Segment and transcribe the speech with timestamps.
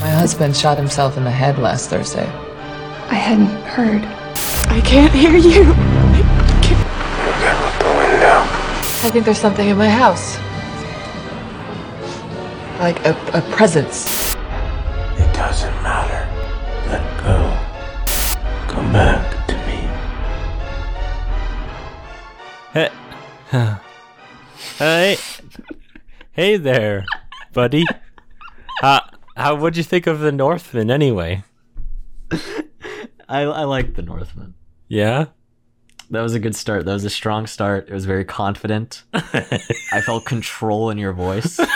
[0.00, 2.26] My husband shot himself in the head last Thursday.
[2.26, 4.02] I hadn't heard.
[4.72, 5.62] I can't hear you.
[5.62, 6.80] I can't.
[7.26, 8.40] Look out the window.
[9.06, 10.38] I think there's something in my house.
[12.80, 14.34] Like a, a presence.
[15.18, 16.24] It doesn't matter.
[16.88, 18.72] Let go.
[18.72, 19.78] Come back to me.
[22.72, 22.90] Hey,
[24.78, 25.16] hey
[26.32, 27.04] Hey there,
[27.52, 27.84] buddy.
[28.80, 29.09] How
[29.40, 31.42] how what'd you think of the Northman anyway?
[33.28, 34.54] I I like the Northman.
[34.88, 35.26] Yeah,
[36.10, 36.84] That was a good start.
[36.84, 37.88] That was a strong start.
[37.88, 39.04] It was very confident.
[39.14, 41.58] I felt control in your voice.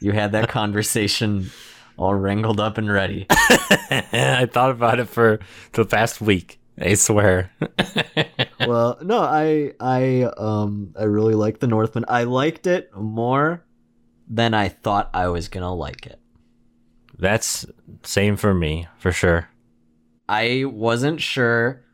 [0.00, 1.50] You had that conversation
[1.96, 3.26] all wrangled up and ready.
[3.30, 5.38] I thought about it for
[5.74, 6.58] the past week.
[6.76, 7.52] I swear.
[8.66, 12.04] well, no, I I um I really liked the Northman.
[12.08, 13.62] I liked it more
[14.32, 16.18] than I thought I was gonna like it.
[17.18, 17.66] That's
[18.02, 19.50] same for me for sure.
[20.26, 21.84] I wasn't sure.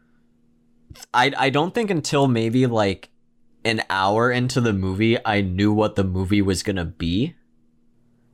[1.13, 3.11] I I don't think until maybe like
[3.65, 7.35] an hour into the movie I knew what the movie was gonna be.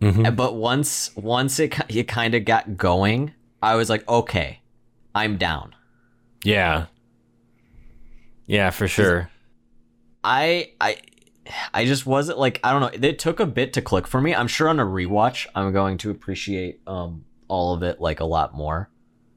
[0.00, 0.36] Mhm.
[0.36, 4.60] But once once it it kind of got going, I was like, okay,
[5.14, 5.74] I'm down.
[6.44, 6.86] Yeah,
[8.46, 9.30] yeah, for sure.
[10.22, 10.98] I I
[11.72, 13.08] I just wasn't like I don't know.
[13.08, 14.34] It took a bit to click for me.
[14.34, 18.24] I'm sure on a rewatch, I'm going to appreciate um all of it like a
[18.24, 18.88] lot more.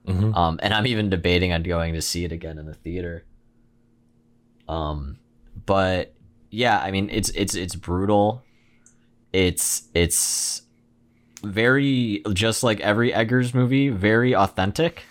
[0.07, 0.35] Mhm.
[0.35, 3.25] Um, and I'm even debating on going to see it again in the theater.
[4.69, 5.17] Um,
[5.65, 6.13] but
[6.49, 8.43] yeah, I mean, it's it's it's brutal.
[9.33, 10.61] It's it's
[11.43, 15.03] very just like every Eggers movie, very authentic.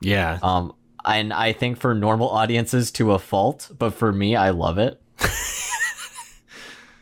[0.00, 0.74] Yeah, Um,
[1.04, 5.00] and I think for normal audiences to a fault, but for me, I love it.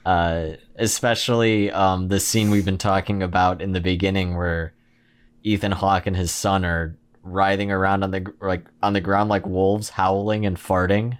[0.05, 4.75] Uh, especially um, the scene we've been talking about in the beginning, where
[5.43, 9.47] Ethan Hawke and his son are writhing around on the like on the ground like
[9.47, 11.19] wolves, howling and farting,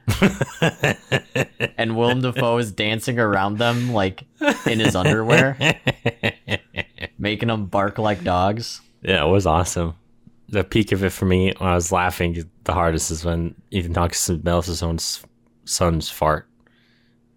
[1.79, 4.25] and Willem Dafoe is dancing around them like
[4.67, 5.57] in his underwear,
[7.19, 8.81] making them bark like dogs.
[9.03, 9.95] yeah, it was awesome.
[10.49, 13.95] The peak of it for me when I was laughing the hardest is when Ethan
[13.95, 14.99] Hawke smells his own
[15.65, 16.47] son's fart.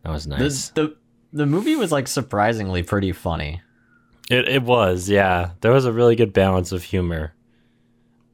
[0.03, 0.69] That was nice.
[0.69, 0.95] The, the
[1.35, 3.61] the movie was like surprisingly pretty funny.
[4.29, 5.51] It it was, yeah.
[5.61, 7.33] There was a really good balance of humor.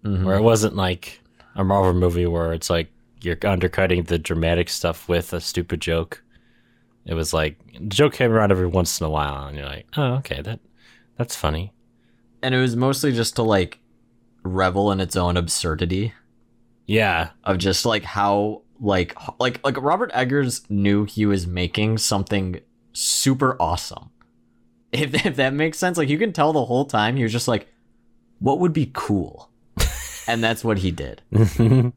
[0.06, 0.24] Mhm.
[0.24, 1.22] Where it wasn't like
[1.56, 2.90] a Marvel movie where it's like
[3.22, 6.24] you're undercutting the dramatic stuff with a stupid joke.
[7.06, 9.88] It was like the joke came around every once in a while and you're like,
[9.98, 10.60] Oh, okay, that
[11.18, 11.74] that's funny.
[12.42, 13.80] And it was mostly just to like
[14.44, 16.14] revel in its own absurdity
[16.88, 17.32] Yeah.
[17.44, 22.60] of just like how like like like Robert Eggers knew he was making something
[22.94, 24.10] super awesome.
[24.92, 27.48] If if that makes sense, like you can tell the whole time he was just
[27.48, 27.68] like
[28.40, 29.50] what would be cool?
[30.28, 31.22] and that's what he did.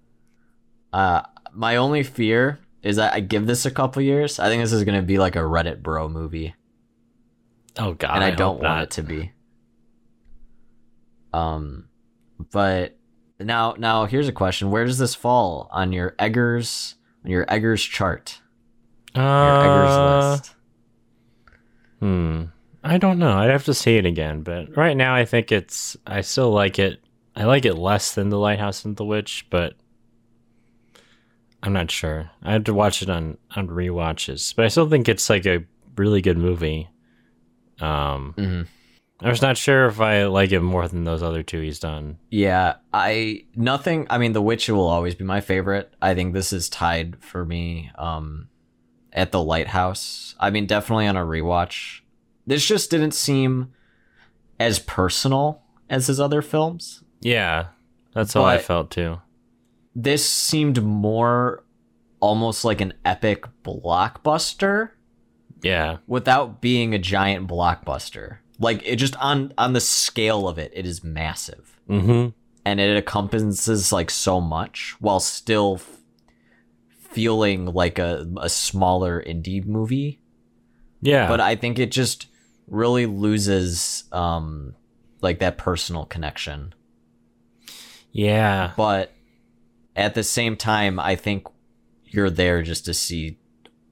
[0.93, 1.23] Uh
[1.53, 4.39] my only fear is that I give this a couple years.
[4.39, 6.55] I think this is going to be like a Reddit bro movie.
[7.79, 8.15] oh god.
[8.17, 9.33] and I, hope don't want it to be.
[11.33, 11.89] Um,
[12.53, 12.97] but
[13.41, 16.95] now, now here's a question: Where does this fall on your Eggers
[17.25, 18.41] on your Eggers chart?
[19.17, 20.55] Your Eggers Uh, list.
[22.05, 22.43] Hmm.
[22.83, 23.39] I don't know.
[23.39, 26.79] I'd have to see it again, but right now I think it's I still like
[26.79, 27.01] it.
[27.35, 29.73] I like it less than The Lighthouse and the Witch, but
[31.63, 32.31] I'm not sure.
[32.43, 35.65] I had to watch it on on rewatches, but I still think it's like a
[35.97, 36.91] really good movie.
[37.81, 38.67] Um, Mhm.
[39.23, 42.19] I was not sure if I like it more than those other two he's done.
[42.31, 44.07] Yeah, I nothing.
[44.11, 45.91] I mean, The Witch will always be my favorite.
[46.03, 47.91] I think this is tied for me.
[47.97, 48.49] Um,
[49.15, 50.35] at the Lighthouse.
[50.41, 52.01] I mean, definitely on a rewatch.
[52.47, 53.73] This just didn't seem
[54.61, 57.03] as personal as his other films.
[57.21, 57.67] Yeah,
[58.13, 59.21] that's how I felt too.
[59.95, 61.65] this seemed more
[62.21, 64.91] almost like an epic blockbuster
[65.63, 68.39] Yeah, without being a giant blockbuster.
[68.59, 71.81] Like it just on on the scale of it, it is massive.
[71.89, 72.31] mm-hmm.
[72.67, 75.77] And it encompasses like so much while still
[77.15, 80.21] feeling like a, a smaller indie movie.
[81.01, 82.27] Yeah, But I think it just
[82.67, 84.75] really loses um
[85.21, 86.75] like that personal connection.
[88.13, 89.13] yeah, but
[89.97, 91.47] at the same time i think
[92.05, 93.39] you're there just to see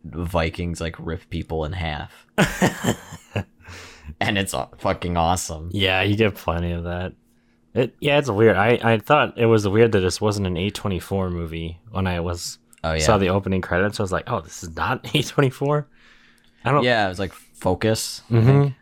[0.04, 2.26] vikings like rip people in half
[4.20, 7.12] and it's fucking awesome Yeah, you get plenty of that.
[7.74, 8.56] It yeah, it's weird.
[8.56, 12.06] I I thought it was weird that this wasn't an A twenty four movie when
[12.06, 14.00] I was oh yeah saw the opening credits.
[14.00, 15.86] I was like, oh, this is not A twenty four.
[16.64, 16.84] I don't.
[16.84, 18.44] yeah it was like focus I Mhm.
[18.46, 18.74] think.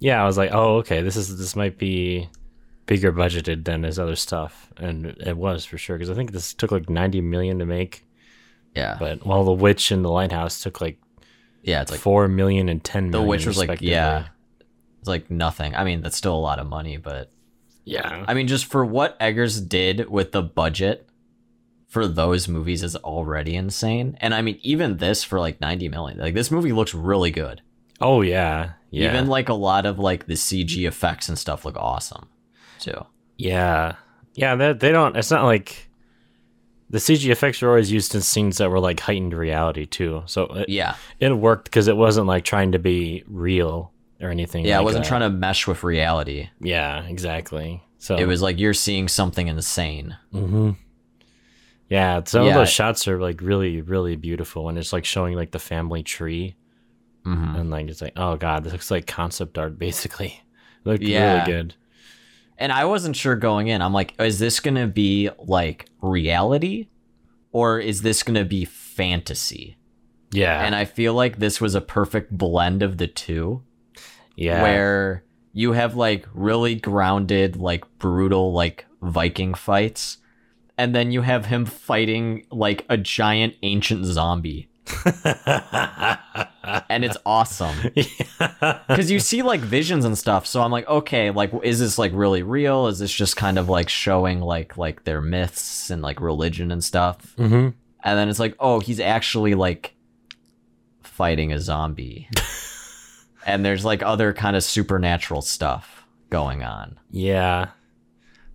[0.00, 2.28] yeah, I was like, oh, okay, this is this might be
[2.86, 6.52] bigger budgeted than his other stuff, and it was for sure because I think this
[6.54, 8.04] took like ninety million to make,
[8.74, 10.98] Yeah, but while the witch and the lighthouse took like
[11.62, 13.22] yeah, it's like four million and ten the.
[13.22, 14.26] Witch was like yeah,
[14.98, 15.76] it's like nothing.
[15.76, 17.30] I mean, that's still a lot of money, but
[17.84, 21.08] yeah, I mean, just for what Eggers did with the budget
[21.92, 24.16] for those movies is already insane.
[24.22, 27.60] And I mean, even this for like 90 million, like this movie looks really good.
[28.00, 31.76] oh yeah, yeah, Even like a lot of like the CG effects and stuff look
[31.76, 32.28] awesome
[32.80, 33.04] too.
[33.36, 33.96] yeah,
[34.34, 34.54] yeah.
[34.56, 35.16] They they don't.
[35.16, 35.90] It's not like
[36.88, 40.22] the CG effects are always used in scenes that were like heightened reality too.
[40.26, 40.94] So it, Yeah.
[41.20, 44.64] it worked because it wasn't like trying to be real or anything.
[44.64, 45.08] Yeah, like it wasn't that.
[45.08, 46.48] trying to mesh with reality.
[46.60, 47.82] Yeah, exactly.
[47.98, 50.16] So It was like you're seeing something insane.
[50.32, 50.70] hmm
[51.92, 52.48] Yeah, some Yeah.
[52.50, 56.02] of those shots are like really, really beautiful, and it's like showing like the family
[56.02, 56.56] tree,
[57.24, 60.40] hmm and like it's like, oh god, this looks like concept art basically.
[60.84, 61.44] It looked Yeah.
[61.44, 61.74] really good.
[62.58, 63.82] And I wasn't sure going in.
[63.82, 66.88] I'm like, is this going to be like reality
[67.52, 69.76] or is this going to be fantasy?
[70.30, 73.64] Yeah, And I feel like this was a perfect blend of the two.
[74.36, 80.18] yeah, where you have like really grounded, like brutal, like Viking fights,
[80.82, 84.68] and then you have him fighting like a giant ancient zombie.
[86.88, 87.76] and it's awesome.
[88.88, 92.10] Because you see like visions and stuff so i'm like okay like is this like
[92.12, 92.88] really real?
[92.88, 96.82] Is this just kind of like showing like like their myths and like religion and
[96.82, 97.32] stuff?
[97.36, 97.68] Hmm
[98.04, 99.94] and then it's like oh he's actually like
[101.04, 102.28] fighting a zombie.
[103.44, 106.98] And there's like other kind of supernatural stuff going on.
[107.10, 107.70] Yeah.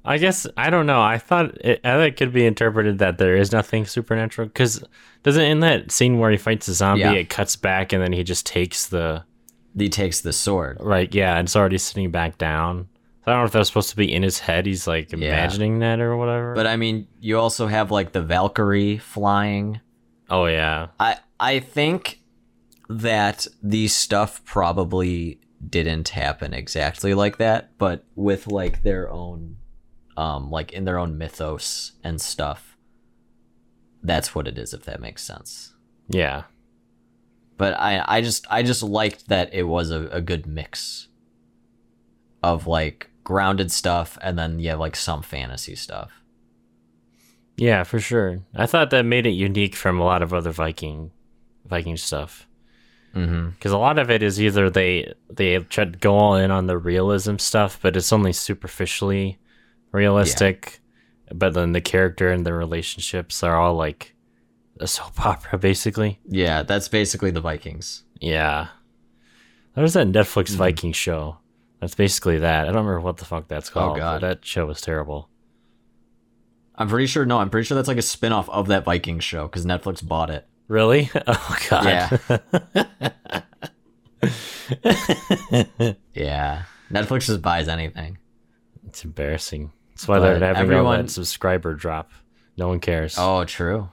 [0.07, 1.01] I guess I don't know.
[1.01, 4.83] I thought it, I thought it could be interpreted that there is nothing supernatural because
[5.23, 7.11] doesn't in that scene where he fights a zombie, Yeah.
[7.13, 9.23] it cuts back and then he just takes the
[9.77, 12.87] he takes the sword Right, yeah, it's already sitting back down.
[13.25, 14.65] So I don't know if that's supposed to be in his head.
[14.65, 16.55] He's like imagining that or whatever.
[16.55, 19.81] but i mean you also have like the valkyrie flying
[20.29, 22.21] oh yeah, i i think
[22.89, 25.39] that the stuff probably
[25.69, 29.57] didn't happen exactly like that but with like their own
[30.17, 32.75] um like in their own mythos and stuff
[34.03, 35.73] that's what it is if that makes sense
[36.09, 36.43] yeah,
[37.57, 41.07] but I I just I just liked that it was a, a good mix
[42.41, 46.11] of like grounded stuff and then yeah like some fantasy stuff.
[47.57, 48.39] yeah, for sure.
[48.55, 51.11] I thought that made it unique from a lot of other Viking
[51.65, 52.47] Viking stuff
[53.15, 53.49] Mm-hmm.
[53.49, 56.67] because a lot of it is either they they tried to go all in on
[56.67, 59.39] the realism stuff, but it's only superficially
[59.91, 60.79] realistic.
[61.33, 64.15] But then the character and the relationships are all like
[64.79, 66.19] a soap opera, basically.
[66.27, 68.03] Yeah, that's basically the Vikings.
[68.21, 68.67] Yeah.
[69.75, 70.57] There's that Netflix Mm-hmm.
[70.57, 71.37] Viking show.
[71.81, 72.61] That's basically that.
[72.63, 73.97] I don't remember what the fuck that's called.
[73.97, 74.21] Oh, God.
[74.21, 75.29] That show was terrible.
[76.75, 79.47] I'm pretty sure no, I'm pretty sure that's like a spin-off of that Viking show
[79.47, 80.47] because Netflix bought it.
[80.67, 81.09] Really?
[81.27, 81.85] Oh god.
[81.85, 82.37] Yeah.
[86.13, 86.63] Yeah.
[86.91, 88.17] Netflix just buys anything.
[88.87, 89.71] it's embarrassing.
[89.97, 92.11] That's why But they're having all everyone- that subscriber drop.
[92.55, 93.15] No one cares.
[93.17, 93.89] Oh, true.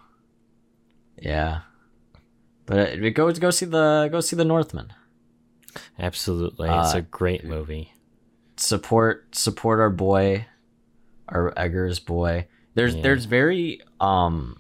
[1.19, 1.61] Yeah.
[2.67, 4.93] But uh, go go see the go see the Northman.
[5.99, 6.69] Absolutely.
[6.69, 7.93] it's Uh, a great movie.
[8.56, 10.46] support support our boy
[11.29, 13.03] our eggers boy there's Yeah.
[13.03, 14.56] there's very um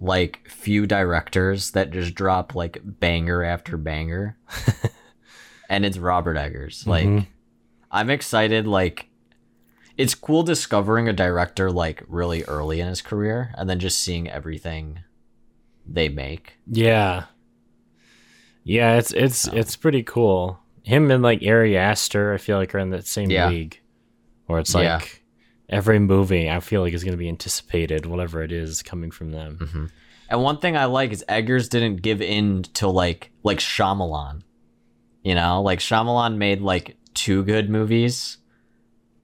[0.00, 4.36] like few directors that just drop like banger after banger
[5.68, 7.26] and it's robert eggers like Mhm.
[7.90, 9.07] i'm excited like
[9.98, 14.28] it's cool discovering a director like really early in his career and then just seeing
[14.30, 15.00] everything
[15.86, 17.24] they make Yeah.
[18.64, 20.58] Yeah, it's it's it's pretty cool.
[20.82, 23.48] Him and like Ari Aster, I feel like are in that same Yeah.
[23.48, 23.80] league.
[24.46, 25.00] Where it's like Yeah.
[25.76, 29.58] every movie I feel like is gonna be anticipated, whatever it is coming from them.
[29.60, 29.84] Mm-hmm.
[30.30, 34.42] And one thing I like is Eggers didn't give in to like like Shyamalan.
[35.22, 38.37] You know, like Shyamalan made like two good movies,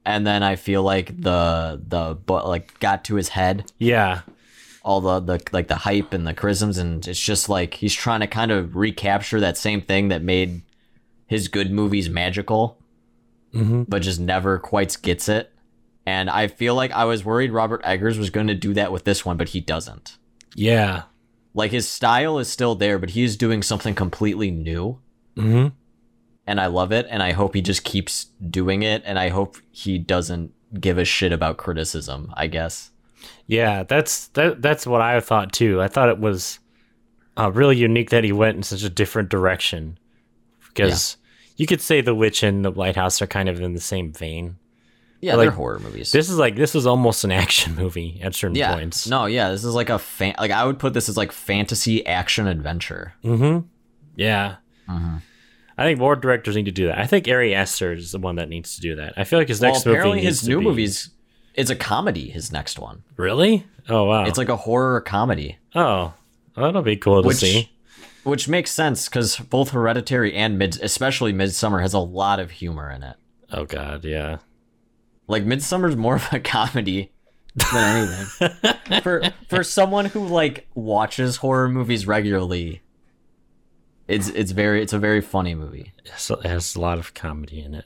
[0.05, 4.21] and then I feel like the the but like got to his head Yeah.
[4.83, 8.19] all the the like the hype and the charisms, and it's just like he's trying
[8.21, 10.61] to kind of recapture that same thing that made
[11.27, 12.77] his good movies magical,
[13.53, 13.83] Mm-hmm.
[13.83, 15.51] but just never quite gets it.
[16.05, 19.05] And I feel like I was worried Robert Eggers was going to do that with
[19.05, 20.17] this one, but he doesn't.
[20.53, 21.03] Yeah.
[21.55, 24.99] Like his style is still there, but he's doing something completely new.
[25.37, 25.69] Mm-hmm.
[26.47, 27.07] And I love it.
[27.09, 29.01] And I hope he just keeps doing it.
[29.05, 32.91] And I hope he doesn't give a shit about criticism, I guess.
[33.47, 35.81] Yeah, that's that that's what I thought too.
[35.81, 36.59] I thought it was
[37.37, 39.97] uh, really unique that he went in such a different direction
[40.67, 41.17] because
[41.57, 44.57] You could say The Witch and The Lighthouse are kind of in the same vein.
[45.21, 46.11] Yeah, Like, they're horror movies.
[46.11, 49.07] This is like this is almost an action movie at certain yeah, points.
[49.07, 50.35] no, yeah, this is like a fan.
[50.37, 53.13] Like I would put this as like fantasy action adventure.
[53.23, 53.65] Mm-hmm.
[54.15, 54.57] Yeah.
[55.77, 56.97] I think more directors need to do that.
[56.97, 59.13] I think Ari Aster is the one that needs to do that.
[59.17, 61.09] I feel like his Well, next movie apparently needs his new be- movies,
[61.53, 62.29] it's a comedy.
[62.29, 63.65] His next one, Really?
[63.89, 64.25] Oh wow.
[64.25, 66.13] it's like a horror comedy, oh,
[66.55, 67.71] that'll be cool to Which- see.
[68.23, 72.89] which makes sense because both Hereditary and Mid, especially Midsommar, has a lot of humor
[72.89, 73.15] in it.
[73.51, 74.37] Oh god, yeah.
[75.27, 77.11] Like Midsommar's more of a comedy
[77.55, 79.01] than anything.
[79.01, 82.81] for for someone who like watches horror movies regularly,
[84.07, 85.93] it's it's very it's a very funny movie.
[86.17, 87.85] So it has a lot of comedy in it.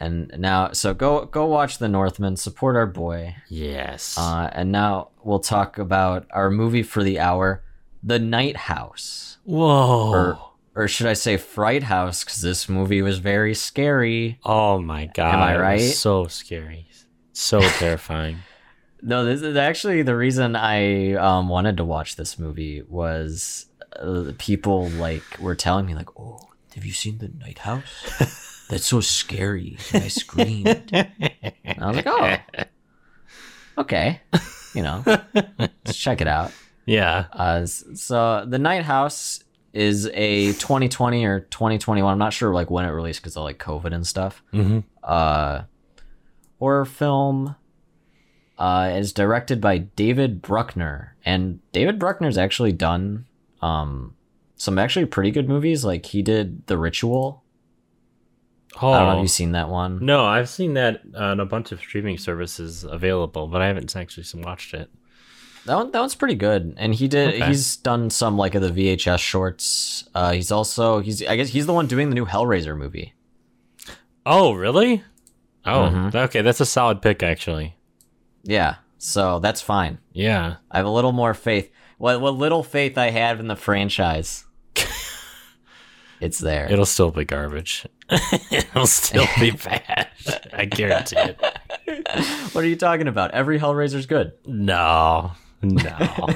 [0.00, 3.36] And now, so go go watch The Northman, support our boy.
[3.48, 4.16] Yes.
[4.18, 7.62] Uh, and now we'll talk about our movie for the hour,
[8.02, 10.10] The Night House, Whoa.
[10.10, 10.38] or
[10.74, 12.24] or should I say Fright House?
[12.24, 14.40] Because this movie was very scary.
[14.44, 15.34] oh my god.
[15.34, 15.78] Am I right?
[15.78, 16.88] So scary.
[17.32, 18.38] So terrifying.
[19.02, 23.66] No, this is actually the reason I um, wanted to watch this movie was
[24.00, 26.38] uh, people like were telling me like, "Oh,
[26.74, 28.64] have you seen The Night House?
[28.68, 30.90] That's so scary." And I screamed.
[30.92, 32.36] and I was like, "Oh,
[33.78, 34.20] okay,
[34.74, 35.02] you know,
[35.58, 36.52] let's check it out."
[36.86, 37.26] yeah.
[37.32, 42.12] Uh, so The Night House is a 2020 or 2021.
[42.12, 44.42] I'm not sure like when it released because of like COVID and stuff.
[44.52, 44.80] Mm-hmm.
[45.02, 45.62] Uh,
[46.58, 47.56] horror film.
[48.58, 53.26] Uh, is directed by David Bruckner, and David Bruckner's actually done
[53.62, 54.14] um
[54.56, 55.84] some actually pretty good movies.
[55.84, 57.42] Like he did The Ritual.
[58.80, 58.90] Oh.
[58.92, 60.04] I don't know if you've seen that one.
[60.04, 64.24] No, I've seen that on a bunch of streaming services available, but I haven't actually
[64.42, 64.90] watched it.
[65.66, 66.74] That one, that one's pretty good.
[66.78, 67.34] And he did.
[67.34, 67.46] Okay.
[67.46, 70.08] He's done some like of the VHS shorts.
[70.14, 73.14] Uh, he's also he's I guess he's the one doing the new Hellraiser movie.
[74.24, 75.02] Oh, really?
[75.64, 76.14] Oh, Mhm.
[76.14, 76.40] okay.
[76.42, 77.76] That's a solid pick, actually.
[78.44, 79.98] Yeah, so that's fine.
[80.12, 80.56] Yeah.
[80.70, 81.70] I have a little more faith.
[82.02, 84.44] What what little faith I have in the franchise,
[86.20, 86.66] it's there.
[86.68, 87.86] It'll still be garbage.
[88.50, 90.08] It'll still be bad.
[90.52, 91.40] I guarantee it.
[92.52, 93.30] what are you talking about?
[93.30, 94.32] Every Hellraiser's good.
[94.44, 95.30] No.
[95.62, 96.26] No.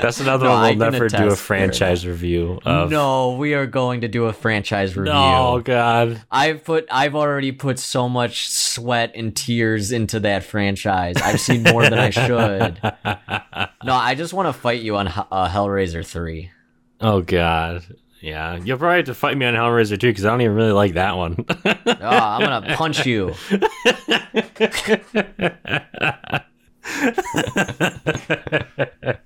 [0.00, 2.90] That's another No, one we'll never do a franchise review of.
[2.90, 5.12] no, we are going to do a franchise review.
[5.14, 6.22] Oh God.
[6.30, 11.16] I've put I've already put so much sweat and tears into that franchise.
[11.16, 12.80] I've seen more than I should.
[13.84, 16.50] No, I just want to fight you on uh, Hellraiser 3.
[17.02, 17.84] Oh, God.
[18.22, 18.56] Yeah.
[18.56, 20.94] You'll probably have to fight me on Hellraiser 2 because I don't even really like
[20.94, 21.44] that one.
[21.66, 23.34] Oh, I'm going to punch you.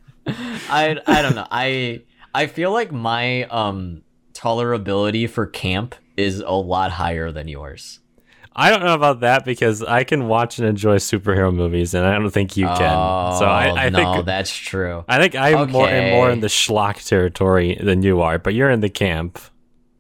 [0.70, 1.46] I I don't know.
[1.50, 2.02] I
[2.34, 4.02] I feel like my um
[4.34, 8.00] tolerability for camp is a lot higher than yours.
[8.60, 12.18] I don't know about that because I can watch and enjoy superhero movies, and I
[12.18, 12.76] don't think you can.
[13.38, 15.04] so I, I Oh, no, think that's true.
[15.08, 18.70] I think I'm more in more in the schlock territory than you are, but you're
[18.70, 19.38] in the camp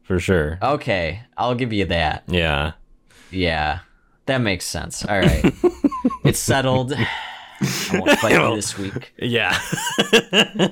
[0.02, 0.58] for sure.
[0.60, 2.24] Okay, I'll give you that.
[2.26, 2.72] Yeah.
[3.30, 3.80] Yeah,
[4.26, 5.04] that makes sense.
[5.04, 5.54] All right,
[6.24, 6.94] it's settled.
[7.60, 9.12] I won't fight you this week.
[9.18, 9.58] Yeah.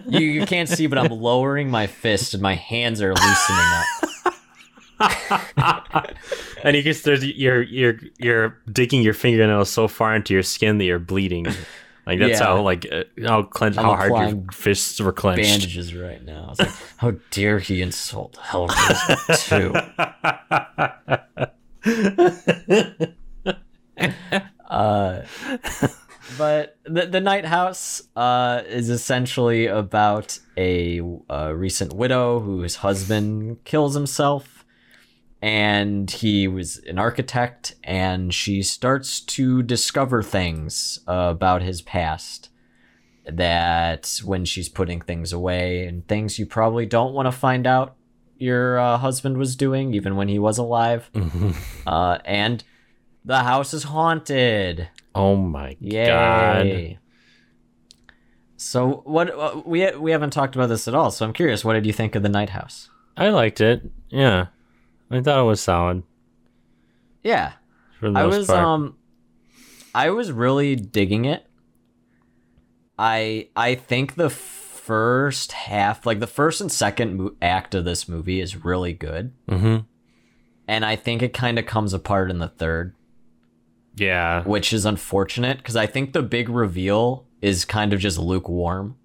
[0.08, 3.84] You you can't see, but I'm lowering my fist and my hands are loosening up.
[6.64, 10.78] and you can there's you're you're you're digging your fingernails so far into your skin
[10.78, 11.46] that you're bleeding.
[12.06, 12.44] Like that's Yeah.
[12.46, 15.42] how like uh, how clench how hard your fists were clenched.
[15.42, 16.54] Bandages right now.
[16.58, 19.72] Like, how dare he insult Hellraiser too?
[24.68, 25.22] uh,
[26.38, 33.64] but the the Night House uh, is essentially about a, uh recent widow whose husband
[33.64, 34.64] kills himself,
[35.40, 42.50] and he was an architect, and she starts to discover things uh, about his past
[43.28, 47.96] that when she's putting things away and things you probably don't want to find out
[48.38, 51.10] your uh, husband was doing even when he was alive.
[51.86, 52.62] Uh, and
[53.24, 56.06] the house is haunted oh my Yay.
[56.06, 56.98] god.
[58.56, 61.72] so what uh, we we haven't talked about this at all so i'm curious what
[61.74, 63.80] did you think of the night house I liked it.
[64.10, 64.48] Yeah.
[65.10, 66.02] I thought it was solid
[67.24, 67.52] yeah
[67.98, 68.58] for the I was part.
[68.58, 68.96] um
[69.94, 71.46] I was really digging it.
[72.98, 78.06] I I think the first half, like the first and second mo- act of this
[78.08, 79.32] movie is really good.
[79.48, 79.86] Mhm.
[80.68, 82.94] And I think it kind of comes apart in the third,
[83.96, 84.42] Yeah.
[84.44, 88.96] which is unfortunate because I think the big reveal is kind of just lukewarm.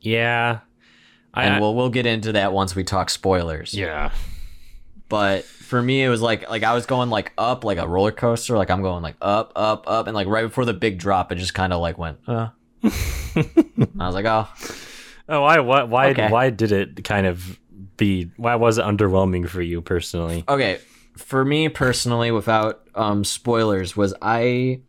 [0.00, 0.60] Yeah.
[1.34, 3.74] I, And we'll we'll get into that once we talk spoilers.
[3.74, 4.10] yeah.
[5.08, 8.12] But for me, it was like like I was going like up like a roller
[8.12, 8.56] coaster.
[8.56, 11.36] Like I'm going like up, up, up, and like right before the big drop, it
[11.36, 12.18] just kind of like went.
[12.28, 12.50] Uh.
[12.84, 13.42] I
[13.98, 14.46] was like, oh,
[15.28, 15.58] Oh, why?
[15.60, 15.82] Why?
[15.84, 16.28] Why, Okay.
[16.28, 17.58] why did it kind of
[17.96, 18.30] be?
[18.36, 20.44] Why was it underwhelming for you personally?
[20.48, 20.78] okay.
[21.16, 24.80] For me personally, without um spoilers, was I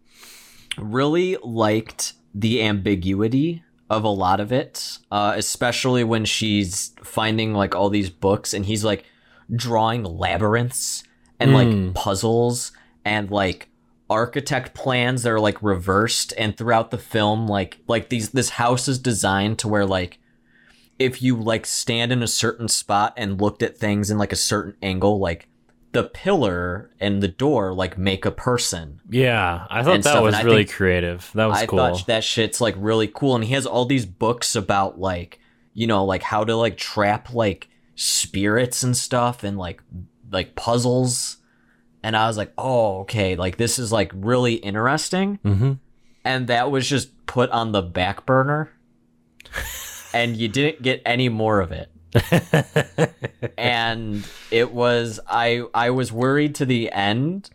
[0.77, 7.75] really liked the ambiguity of a lot of it, uh, especially when she's finding like
[7.75, 9.03] all these books and he's like
[9.53, 11.03] drawing labyrinths
[11.41, 12.71] and like puzzles
[13.03, 13.67] and like
[14.09, 16.33] architect plans that are like reversed.
[16.37, 20.19] And throughout the film like like these this house is designed to where like
[20.97, 24.37] if you like stand in a certain spot and looked at things in like a
[24.37, 25.47] certain angle like
[25.91, 30.43] the pillar and the door like make a person Yeah, I thought that stuff, was
[30.43, 31.29] really creative.
[31.35, 31.79] That was I cool.
[31.79, 35.39] thought that shit's like really cool, and he has all these books about like
[35.73, 39.81] you know like how to like trap like spirits and stuff, and like
[40.31, 41.37] like puzzles.
[42.03, 45.39] And I was like, oh, okay, like this is like really interesting.
[45.45, 45.73] mm-hmm.
[46.23, 48.71] And that was just put on the back burner,
[50.13, 51.91] and you didn't get any more of it.
[53.57, 57.49] and it was I I was worried to the end.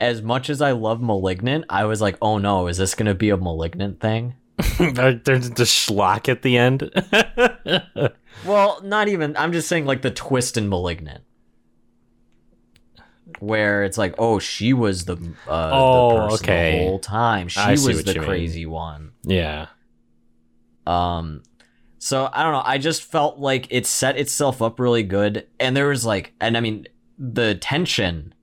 [0.00, 3.30] As much as I love Malignant, I was like, oh no, is this gonna be
[3.30, 4.34] a Malignant thing?
[4.78, 6.90] There's the schlock at the end.
[8.46, 9.36] Well, not even.
[9.36, 11.24] I'm just saying like the twist in Malignant,
[13.40, 15.16] where it's like, oh, she was the
[15.48, 16.78] uh, Oh, the person okay.
[16.78, 17.48] the whole time.
[17.48, 18.28] She I was the you mean.
[18.28, 19.10] crazy one.
[19.24, 19.66] yeah.
[20.86, 21.42] Um,
[21.98, 22.62] so I don't know.
[22.64, 26.56] I just felt like it set itself up really good, and there was like, and
[26.56, 26.86] I mean,
[27.18, 28.34] the tension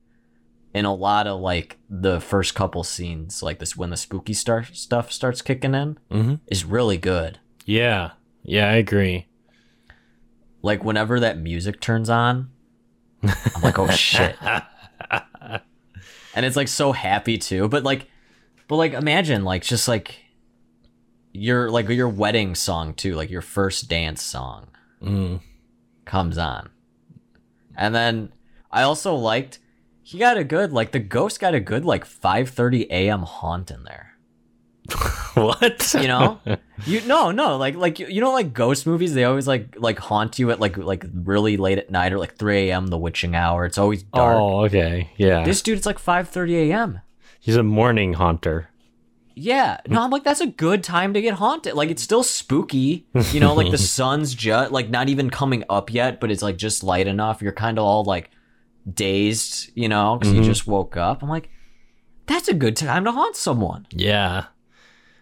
[0.74, 4.64] in a lot of like the first couple scenes, like this when the spooky star
[4.66, 6.40] stuff starts kicking in, Mhm.
[6.48, 7.40] is really good.
[7.66, 8.12] Yeah.
[8.44, 9.28] Yeah, I agree.
[10.62, 12.50] Like whenever that music turns on,
[13.24, 14.36] I'm like, oh shit.
[16.36, 17.68] and it's like so happy too.
[17.70, 18.08] But like,
[18.68, 20.25] but like, imagine like just like
[21.36, 24.68] your like your wedding song too, like your first dance song
[25.02, 25.42] Mm.
[26.06, 26.70] comes on,
[27.78, 28.32] and then
[28.72, 29.60] I also liked
[30.02, 33.22] he got a good like the ghost got a good like 5:30 a.m.
[33.24, 34.14] haunt in there.
[35.36, 35.94] What?
[35.94, 36.40] You know,
[36.86, 40.00] you no no like like you, you know like ghost movies they always like like
[40.00, 42.88] haunt you at like like really late at night or like 3 a.m.
[42.88, 43.66] the witching hour.
[43.66, 44.38] It's always dark.
[44.38, 45.10] Oh, okay.
[45.18, 45.44] Yeah.
[45.44, 47.02] This dude, it's like 5:30 a.m.
[47.42, 48.70] He's a morning haunter.
[49.38, 51.74] Yeah, no, I'm like that's a good time to get haunted.
[51.74, 55.94] Like it's still spooky, you know, like the sun's just like not even coming up
[55.94, 57.42] yet, but it's like just light enough.
[57.42, 58.32] You're kind of all like
[58.92, 60.50] dazed, you know, because you mm-hmm.
[60.50, 61.22] just woke up.
[61.22, 61.50] I'm like,
[62.28, 63.88] that's a good time to haunt someone.
[63.92, 64.46] Yeah.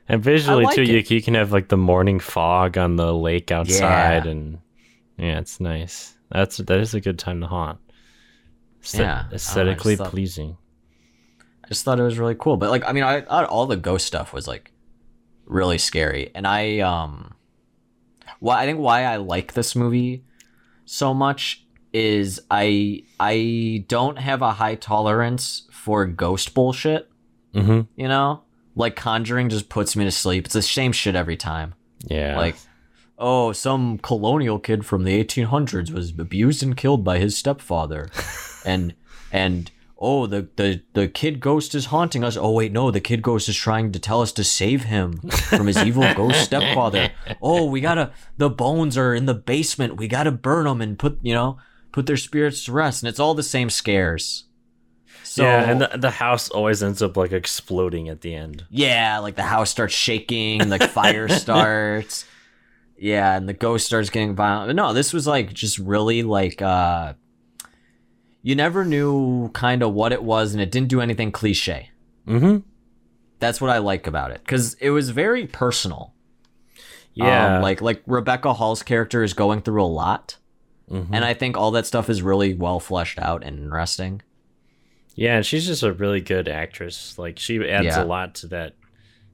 [0.07, 3.51] And visually like too, you, you can have like the morning fog on the lake
[3.51, 4.31] outside Yeah.
[4.31, 4.59] and
[5.17, 6.15] yeah, it's nice.
[6.29, 7.79] That's that is a good time to haunt.
[8.81, 10.57] Aesthet- Yeah, I don't know, I just aesthetically thought- pleasing.
[11.63, 12.57] I just thought it was really cool.
[12.57, 14.71] But like, I mean, I, I all the ghost stuff was like
[15.45, 17.35] really scary, and I um,
[18.39, 20.25] why I think why I like this movie
[20.85, 27.09] so much is I I don't have a high tolerance for ghost bullshit.
[27.53, 27.81] Mm-hmm.
[27.95, 28.43] You know,
[28.75, 30.45] like Conjuring just puts me to sleep.
[30.45, 31.75] It's the same shit every time.
[32.05, 32.37] Yeah.
[32.37, 32.55] Like,
[33.17, 38.09] oh, some colonial kid from the 1800s was abused and killed by his stepfather,
[38.65, 38.95] and
[39.31, 39.71] and
[40.03, 42.37] oh, the the the kid ghost is haunting us.
[42.37, 45.67] Oh wait, no, the kid ghost is trying to tell us to save him from
[45.67, 47.09] his evil ghost stepfather.
[47.41, 48.11] Oh, we gotta.
[48.37, 49.97] The bones are in the basement.
[49.97, 51.57] We gotta burn them and put you know
[51.93, 53.01] put their spirits to rest.
[53.01, 54.43] And it's all the same scares.
[55.23, 58.65] So, yeah, and the, the house always ends up like exploding at the end.
[58.69, 62.25] Yeah, like the house starts shaking, like fire starts.
[62.97, 64.69] Yeah, and the ghost starts getting violent.
[64.69, 67.13] But no, this was like just really like uh
[68.43, 71.89] you never knew kind of what it was and it didn't do anything cliche.
[72.27, 72.57] Mm-hmm.
[73.39, 76.13] That's what I like about it cuz it was very personal.
[77.15, 77.57] Yeah.
[77.57, 80.37] Um, like like Rebecca Hall's character is going through a lot.
[80.91, 81.07] Mhm.
[81.11, 84.21] And I think all that stuff is really well fleshed out and interesting.
[85.15, 87.17] Yeah, and she's just a really good actress.
[87.17, 88.03] Like she adds Yeah.
[88.03, 88.73] a lot to that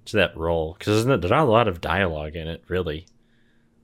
[0.05, 3.05] to that role because there's not a lot of dialogue in it, really.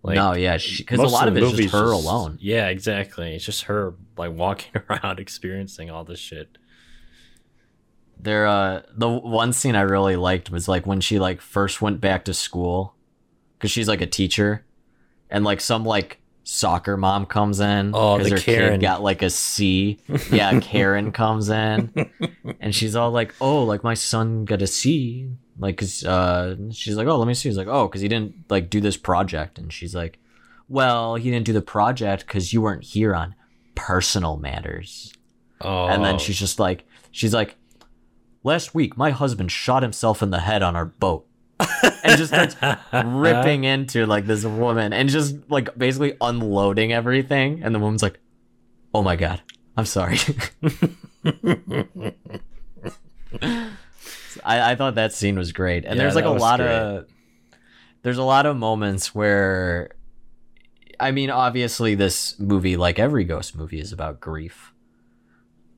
[0.06, 2.38] Like no, yeah, because a lot of the it is just her alone.
[2.39, 3.36] Yeah, exactly.
[3.36, 6.58] It's just her like walking around experiencing all this shit.
[8.20, 12.02] There, uh, the one scene I really liked was like when she like first went
[12.02, 12.96] back to school,
[13.58, 14.65] because she's like a teacher,
[15.30, 18.74] and like some like soccer mom comes in Oh, because the her Karen.
[18.74, 20.00] kid got like a C.
[20.32, 21.91] Yeah, Karen comes in,
[22.60, 26.96] and she's all like, "Oh, like my son got a C." Like, cause uh, she's
[26.96, 29.58] like, "Oh, let me see." He's like, "Oh, cause he didn't like do this project,"
[29.58, 30.20] and she's like,
[30.68, 33.36] "Well, he didn't do the project because you weren't here on
[33.74, 35.13] personal matters."
[35.62, 37.56] Oh, and then she's just like she's like
[38.44, 41.26] last week my husband shot himself in the head on our boat.
[42.04, 42.56] And just starts
[43.06, 47.63] ripping into like this woman and just like basically unloading everything.
[47.63, 48.20] And the woman's like
[48.96, 49.41] oh my god
[49.76, 50.18] i'm sorry
[54.43, 56.69] I, I thought that scene was great and Yeah, there's like a lot great.
[56.69, 57.06] of
[58.04, 59.91] there's a lot of moments where
[61.00, 64.71] I mean, obviously, this movie, like every ghost movie, is about grief.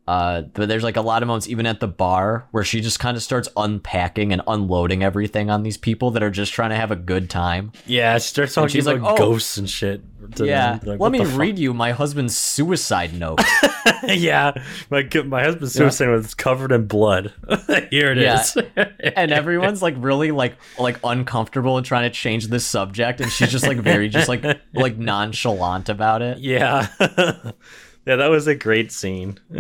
[0.08, 3.00] Uh, but there's like a lot of moments, even at the bar, where she just
[3.00, 6.76] kind of starts unpacking and unloading everything on these people that are just trying to
[6.78, 7.72] have a good time.
[7.86, 10.02] yeah, she starts talking she's about like, "Oh." ghosts and shit.
[10.38, 10.80] yeah.
[10.84, 13.40] Like, let me read you my husband's suicide note.
[14.08, 14.54] yeah,
[14.90, 17.34] my my husband's suicide note was covered in blood.
[17.90, 18.42] Here it Yeah.
[18.42, 18.58] is.
[19.16, 23.52] and everyone's like really like like uncomfortable and trying to change this subject, and she's
[23.52, 24.44] just like very just like
[24.74, 26.38] like nonchalant about it.
[26.40, 26.88] yeah,
[28.08, 29.38] yeah, that was a great scene.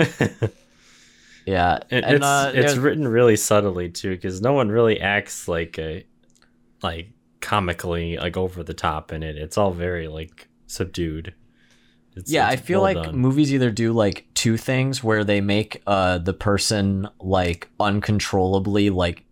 [1.46, 5.00] Yeah, It, and it's uh, it's yeah, written really subtly too, because no one really
[5.00, 6.06] acts like a
[6.84, 9.38] like comically like over the top in it.
[9.38, 11.34] It's all very like subdued.
[12.18, 13.18] It's, yeah, I feel well like done.
[13.18, 19.24] movies either do like two things where they make uh the person like uncontrollably like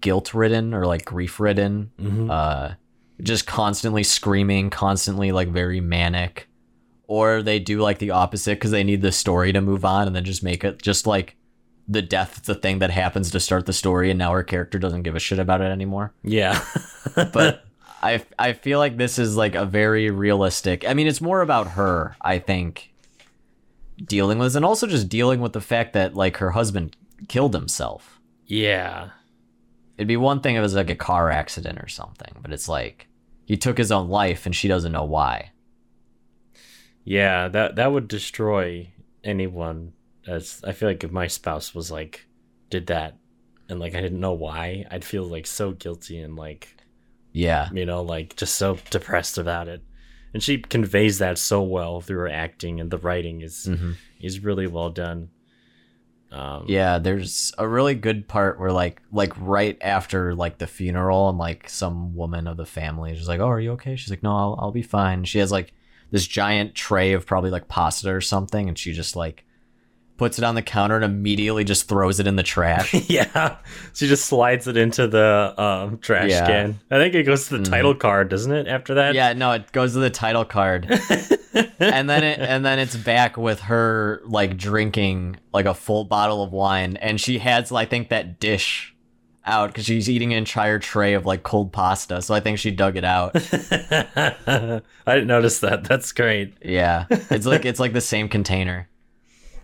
[0.00, 2.30] guilt ridden or like grief ridden, Mhm.
[2.30, 2.74] uh
[3.22, 6.48] just constantly screaming, constantly like very manic,
[7.06, 10.16] or they do like the opposite because they need the story to move on and
[10.16, 11.36] then just make it just like
[11.86, 15.02] the death the thing that happens to start the story and now her character doesn't
[15.02, 16.64] give a shit about it anymore yeah,
[17.32, 17.64] but
[18.02, 20.86] I I feel like this is like a very realistic.
[20.86, 22.92] I mean, it's more about her, I think,
[24.02, 26.96] dealing with, this, and also just dealing with the fact that like her husband
[27.28, 28.20] killed himself.
[28.46, 29.10] yeah,
[29.96, 32.68] It'd be one thing if it was like a car accident or something, but it's
[32.68, 33.06] like
[33.46, 35.52] he took his own life and she doesn't know why.
[37.04, 37.48] Yeah.
[37.48, 38.90] That that would destroy
[39.22, 39.92] anyone.
[40.26, 42.26] As I feel like if my spouse was like
[42.70, 43.16] did that,
[43.68, 46.76] and like I didn't know why, I'd feel like so guilty and like
[47.32, 49.82] Yeah, you know, like just so depressed about it.
[50.32, 53.94] And she conveys that so well through her acting, and the writing is Mhm.
[54.20, 55.28] is really well done.
[56.32, 56.98] Um, yeah.
[56.98, 61.68] There's a really good part where like like right after like the funeral and like
[61.68, 64.34] some woman of the family is just like, "Oh, are you okay?" She's like, "No,
[64.34, 65.72] I'll I'll be fine." She has like
[66.14, 69.44] this giant tray of probably like pasta or something, and she just like
[70.16, 72.94] puts it on the counter and immediately just throws it in the trash.
[73.10, 73.56] yeah,
[73.94, 76.46] she just slides it into the um, trash Yeah.
[76.46, 76.80] can.
[76.88, 77.70] I think it goes to the Mhm.
[77.70, 78.68] title card, doesn't it?
[78.68, 80.84] After that, yeah, no, it goes to the title card,
[81.80, 86.44] and then it and then it's back with her like drinking like a full bottle
[86.44, 88.93] of wine, and she has I think that dish
[89.46, 92.22] out because she's eating an entire tray of like cold pasta.
[92.22, 93.32] So I think she dug it out.
[94.46, 95.84] I didn't notice that.
[95.84, 96.54] That's great.
[96.62, 98.88] Yeah, it's like it's like the same container.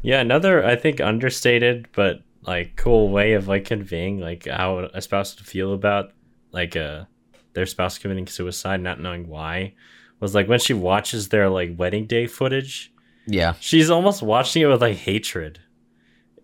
[0.03, 5.03] Yeah, another I think understated but like cool way of like conveying like how a
[5.03, 6.13] spouse would feel about
[6.53, 7.05] like uh
[7.53, 9.75] their spouse committing suicide, not knowing why,
[10.21, 12.93] was like when she watches their like wedding day footage,
[13.27, 15.61] Yeah, she's almost watching it with like hatred.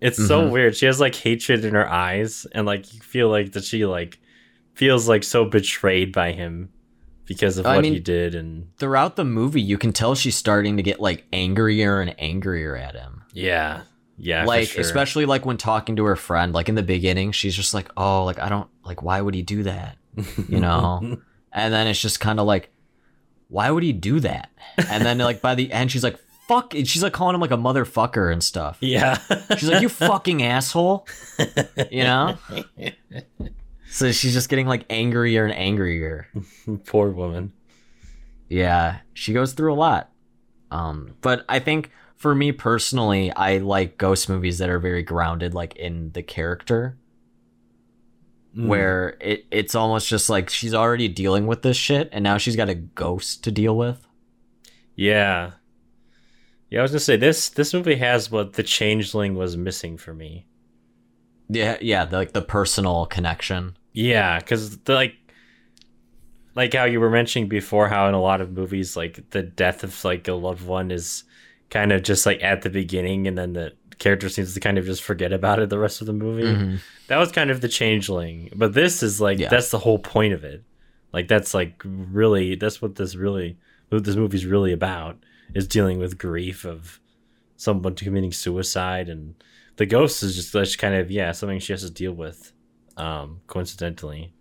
[0.00, 0.50] It's so Mhm.
[0.50, 0.76] weird.
[0.76, 4.18] She has like hatred in her eyes, and like you feel like that she like
[4.74, 6.68] feels like so betrayed by him
[7.24, 10.36] because of I what mean- he did, and throughout the movie, you can tell she's
[10.36, 13.22] starting to get like angrier and angrier at him.
[13.32, 13.82] yeah,
[14.18, 14.80] yeah, for like sure.
[14.82, 18.24] especially like when talking to her friend like in the beginning she's just like oh
[18.24, 19.98] like i don't like why would he do that
[20.48, 21.18] you know
[21.52, 22.70] and then it's just kind of like
[23.48, 24.48] why would he do that
[24.88, 26.16] and then like by the end she's like
[26.48, 28.78] fuck she's like calling him like a motherfucker and stuff.
[28.80, 29.18] Yeah,
[29.56, 31.06] she's like you fucking asshole.
[31.90, 32.38] You know?
[33.88, 36.28] So she's just getting like angrier and angrier.
[36.86, 37.52] Poor woman.
[38.48, 40.10] yeah she goes through a lot.
[40.70, 45.54] Um but i think for me personally i like ghost movies that are very grounded
[45.54, 46.96] like in the character.
[48.56, 48.68] Mm.
[48.68, 52.56] where it it's almost just like she's already dealing with this shit and now she's
[52.56, 54.06] got a ghost to deal with.
[54.94, 55.50] Yeah.
[56.70, 60.12] Yeah, I was gonna say this this movie has what the changeling was missing for
[60.14, 60.46] me.
[61.48, 65.14] yeah yeah the, like the personal connection Yeah, because like
[66.54, 69.84] like how you were mentioning before how in a lot of movies like the death
[69.84, 71.24] of like a loved one is
[71.70, 74.84] kind of just like at the beginning and then the character seems to kind of
[74.84, 76.42] just forget about it the rest of the movie.
[76.44, 76.78] Mhm.
[77.08, 78.50] That was kind of the changeling.
[78.54, 79.48] But this is like Yeah.
[79.48, 80.62] that's the whole point of it.
[81.12, 83.56] Like that's like really that's what this really
[83.88, 85.16] what this movie's really about
[85.54, 87.00] is dealing with grief of
[87.56, 89.34] someone committing suicide and
[89.76, 92.52] the ghost is just that's kind of yeah something she has to deal with
[92.96, 94.32] um coincidentally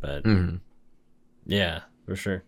[0.00, 0.60] but Mhm.
[1.46, 2.42] yeah for sure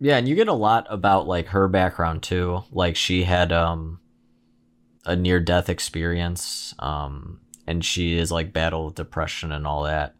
[0.00, 3.98] yeah and you get a lot about like her background too like she had um
[5.06, 6.74] a near death experience.
[6.78, 10.14] Um, and she is like battle with depression and all that.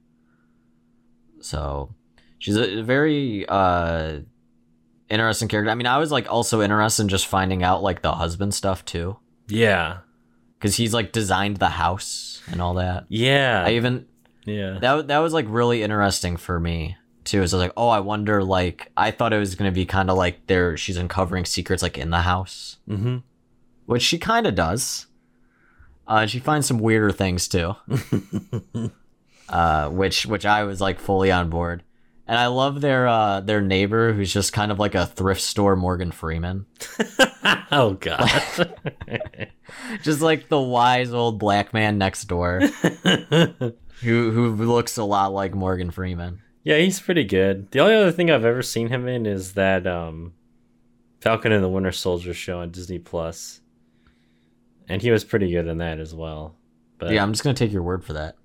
[1.41, 1.95] So
[2.39, 4.21] she's a very uh
[5.11, 5.71] interesting character.
[5.71, 8.85] I mean, I was like also interested in just finding out like the husband stuff
[8.85, 9.17] too,
[9.49, 9.99] Yeah.
[10.59, 13.07] because he's like designed the house and all that.
[13.09, 13.65] Yeah.
[13.67, 14.07] I even
[14.45, 14.79] yeah.
[14.81, 17.43] that that was like really interesting for me too.
[17.43, 18.43] Is I was like, oh, I wonder.
[18.43, 21.99] Like, I thought it was gonna be kind of like there she's uncovering secrets like
[21.99, 23.19] in the house, mm-hmm.
[23.87, 25.07] which she kind of does.
[26.09, 27.77] Uh, she finds some weirder things too,
[29.49, 31.83] uh, which which I was like fully on board.
[32.31, 35.75] And I love their uh, their neighbor who's just kind of like a thrift store
[35.75, 36.65] Morgan Freeman,
[37.73, 38.31] oh god.
[40.05, 42.61] just like the wise old black man next door
[44.03, 46.41] who who looks a lot like Morgan Freeman.
[46.63, 47.69] yeah, he's pretty good.
[47.73, 50.35] The only other thing I've ever seen him in is that um
[51.21, 53.61] Falcon and the Winter Soldier show on Disney Plus.
[54.89, 56.55] And he was pretty good in that as well.
[56.97, 58.37] But Yeah, I'm just gonna take your word for that.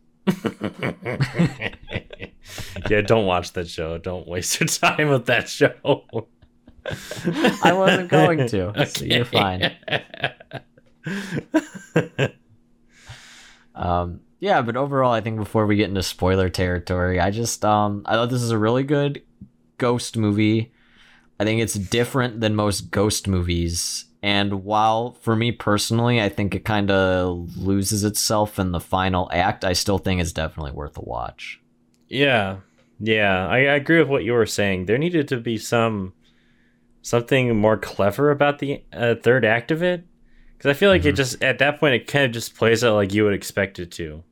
[2.89, 3.97] yeah, don't watch that show.
[3.97, 5.73] Don't waste your time with that show.
[7.63, 8.73] I wasn't going to.
[8.87, 9.75] So you're fine.
[13.75, 18.03] Um, yeah, but overall, I think before we get into spoiler territory, I just um,
[18.05, 19.21] I thought this is a really good
[19.77, 20.71] ghost movie.
[21.39, 26.55] I think it's different than most ghost movies, and while for me personally, I think
[26.55, 30.97] it kind of loses itself in the final act, I still think it's definitely worth
[30.97, 31.59] a watch.
[32.07, 32.57] Yeah,
[32.99, 34.85] yeah, I, I agree with what you were saying.
[34.85, 36.13] There needed to be some
[37.01, 40.03] something more clever about the uh, third act of it,
[40.57, 41.09] because I feel like Mm-hmm.
[41.09, 43.79] it just at that point it kind of just plays out like you would expect
[43.79, 44.23] it to,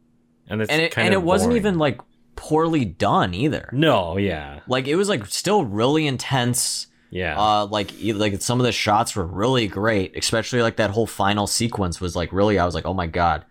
[0.47, 1.99] and it's And it and it wasn't even like
[2.35, 3.69] poorly done either.
[3.71, 6.87] no, yeah, Like it was like still really intense.
[7.11, 11.07] yeah, Uh, like like some of the shots were really great, especially like that whole
[11.07, 12.57] final sequence was like really.
[12.59, 13.45] I was like, oh my god,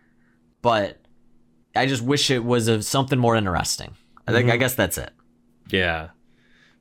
[0.62, 0.98] but
[1.76, 3.94] I just wish it was a, something more interesting.
[4.26, 5.10] I think I guess that's it.
[5.70, 6.10] yeah.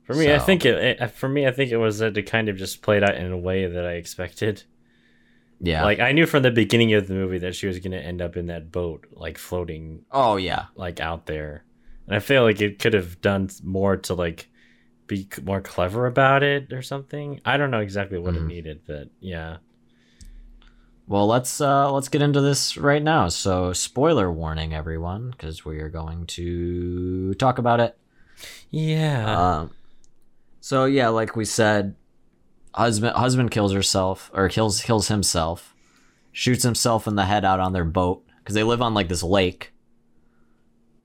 [0.04, 1.10] For me, I think it, it.
[1.12, 3.38] For me, I think it was that it kind of just played out in a
[3.38, 4.64] way that I expected.
[5.60, 5.84] Yeah.
[5.84, 8.20] Like I knew from the beginning of the movie that she was going to end
[8.20, 10.66] up in that boat, like floating oh yeah.
[10.74, 11.64] like out there
[12.08, 14.48] and i feel like it could have done more to like
[15.06, 18.44] be more clever about it or something i don't know exactly what Mm-hmm.
[18.50, 19.58] it needed but yeah
[21.06, 23.28] Well, let's uh let's get into this right now.
[23.28, 27.96] So, spoiler warning, everyone, because we are going to talk about it.
[28.70, 29.70] yeah Um,
[30.60, 31.96] so yeah, like we said,
[32.72, 35.74] husband husband kills herself or kills kills himself,
[36.30, 39.24] shoots himself in the head out on their boat because they live on like this
[39.24, 39.72] lake,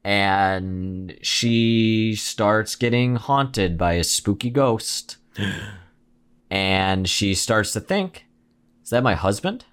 [0.03, 5.17] and she starts getting haunted by a spooky ghost,
[6.51, 8.27] and she starts to think,
[8.83, 9.65] "Is that my husband?"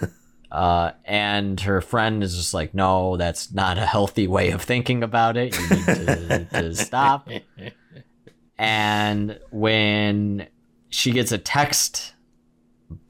[0.50, 5.02] Uh, and her friend is just like, no, that's not a healthy way of thinking
[5.02, 5.54] about it.
[5.54, 7.28] You need to, to stop.
[8.56, 10.48] And when
[10.88, 12.14] she gets a text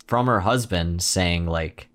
[0.06, 1.88] from her husband saying, like,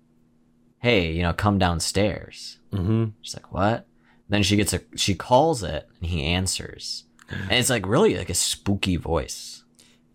[0.78, 2.58] hey, you know, come downstairs.
[2.72, 3.06] mm-hmm.
[3.20, 3.86] She's like, what?
[4.28, 7.04] Then she gets a, she calls it and he answers.
[7.28, 9.62] And it's like really like a spooky voice.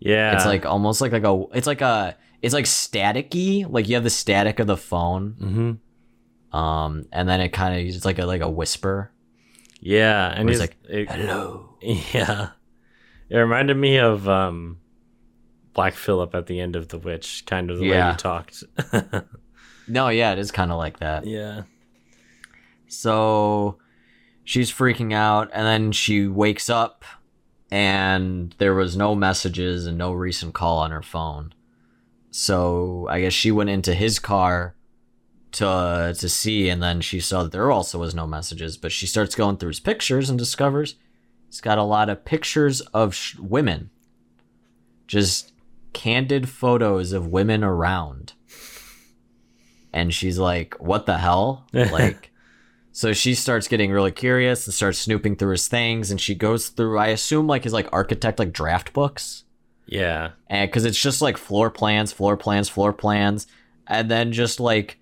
[0.00, 3.66] yeah It's like almost like like a, it's like a, it's like staticky.
[3.70, 5.36] Like you have the static of the phone.
[5.40, 6.56] mm-hmm.
[6.56, 9.12] Um, and then it kind of, it's like a, like a whisper.
[9.80, 11.76] yeah and he's like Hello.
[12.12, 12.48] yeah
[13.30, 14.78] it reminded me of um
[15.74, 18.64] black phillip at the end of the witch kind of the way he talked
[19.88, 21.24] No, yeah, it is kind of like that.
[21.26, 21.62] yeah
[22.88, 23.78] So
[24.44, 27.04] she's freaking out, and then she wakes up,
[27.70, 31.54] and there was no messages and no recent call on her phone.
[32.30, 34.74] So I guess she went into his car
[35.52, 38.76] to to see, and then she saw that there also was no messages.
[38.76, 40.96] But she starts going through his pictures and discovers
[41.50, 43.90] he's got a lot of pictures of sh- women,
[45.06, 45.52] just
[45.92, 48.34] candid photos of women around.
[49.92, 52.28] And she's like, "What the hell?" Like.
[52.92, 56.68] So she starts getting really curious and starts snooping through his things, and she goes
[56.68, 59.44] through, I assume, like his like architect like draft books,
[59.86, 63.46] yeah and because it's just like floor plans, floor plans, floor plans,
[63.86, 64.98] and then just like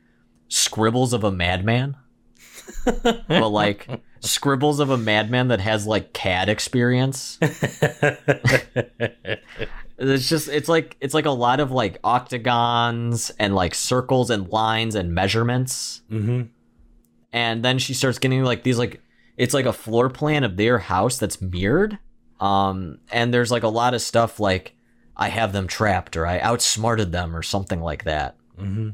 [0.48, 1.96] scribbles of a madman,
[2.84, 3.88] but like
[4.20, 7.38] scribbles of a madman that has like CAD experience.
[9.98, 14.48] It's just it's like it's like a lot of like octagons and like circles and
[14.48, 16.42] lines and measurements mm-hmm.
[17.32, 19.00] and then she starts getting like these like
[19.36, 21.98] it's like a floor plan of their house that's mirrored
[22.40, 24.74] um and there's like a lot of stuff like
[25.16, 28.90] i have them trapped or i outsmarted them or something like that Mm-hmm.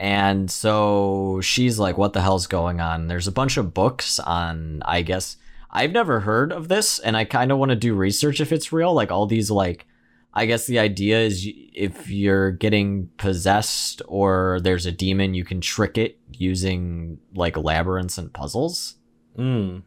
[0.00, 3.08] And so she's like, what the hell's going on?
[3.08, 5.36] There's a bunch of books on, I guess,
[5.70, 8.72] I've never heard of this, and I kind of want to do research if it's
[8.72, 8.94] real.
[8.94, 9.86] Like all these, like,
[10.32, 15.60] I guess the idea is if you're getting possessed or there's a demon, you can
[15.60, 18.94] trick it using like labyrinths and puzzles.
[19.36, 19.82] Mm.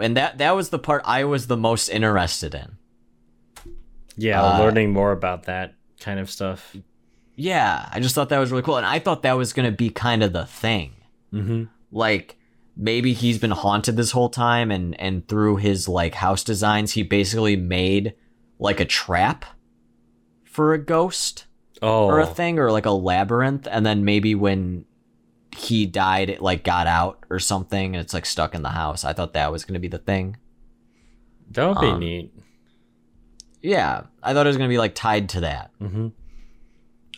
[0.00, 2.76] And that that was the part I was the most interested in.
[4.16, 6.76] Yeah, Uh, learning more about that kind of stuff.
[7.36, 9.88] Yeah, I just thought that was really cool, and I thought that was gonna be
[9.90, 10.92] kind of the thing.
[11.32, 11.64] Mm-hmm.
[11.90, 12.36] like
[12.76, 17.02] maybe he's been haunted this whole time and and through his like house designs he
[17.02, 18.12] basically made
[18.58, 19.46] like a trap
[20.44, 21.46] for a ghost
[21.80, 24.84] Oh, or a thing or like a labyrinth and then maybe when
[25.56, 29.04] he died it like got out or something and it's like stuck in the house
[29.04, 30.36] i thought that was going to be the thing
[31.50, 32.32] that would be um, neat.
[33.60, 36.08] yeah i thought it was going to be like tied to that Mm-hmm.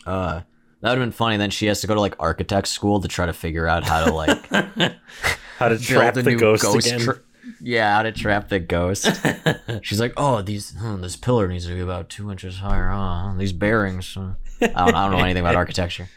[0.06, 0.40] uh
[0.80, 3.08] that would have been funny then she has to go to like architect school to
[3.08, 4.46] try to figure out how to like
[5.58, 6.98] How to trap the ghost, again?
[7.00, 7.20] tra-
[7.60, 9.08] yeah, how to trap the ghost.
[9.82, 12.88] She's like, oh, these hmm, this pillar needs to be about two inches higher.
[12.88, 13.34] Huh?
[13.38, 14.16] These bearings.
[14.16, 16.08] uh." I, don't, I don't know anything about architecture.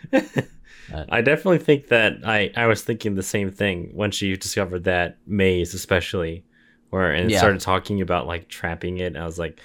[1.10, 5.18] I definitely think that I, I was thinking the same thing when she discovered that
[5.28, 6.46] maze, especially
[6.90, 7.40] where and Yeah.
[7.40, 9.16] started talking about like trapping it.
[9.18, 9.60] I was like,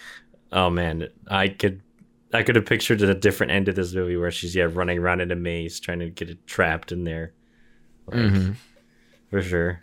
[0.51, 1.81] oh man, I could
[2.33, 5.21] I could have pictured a different end of this movie where she's yeah running around
[5.21, 7.33] in a maze trying to get it trapped in there.
[8.07, 8.53] Like, Mm-hmm.
[9.31, 9.83] For sure.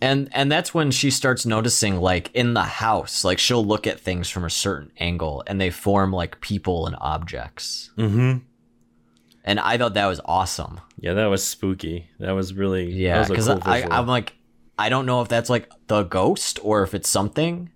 [0.00, 4.00] And and that's when she starts noticing, like in the house, like she'll look at
[4.00, 7.90] things from a certain angle, and they form like people and objects.
[7.96, 8.38] Mm-hmm.
[9.44, 10.80] And I thought that was awesome.
[10.98, 12.08] Yeah, that was spooky.
[12.20, 13.82] That was really Yeah, because cool I.
[13.90, 14.34] I'm like,
[14.78, 17.70] I don't know if that's like the ghost or if it's something.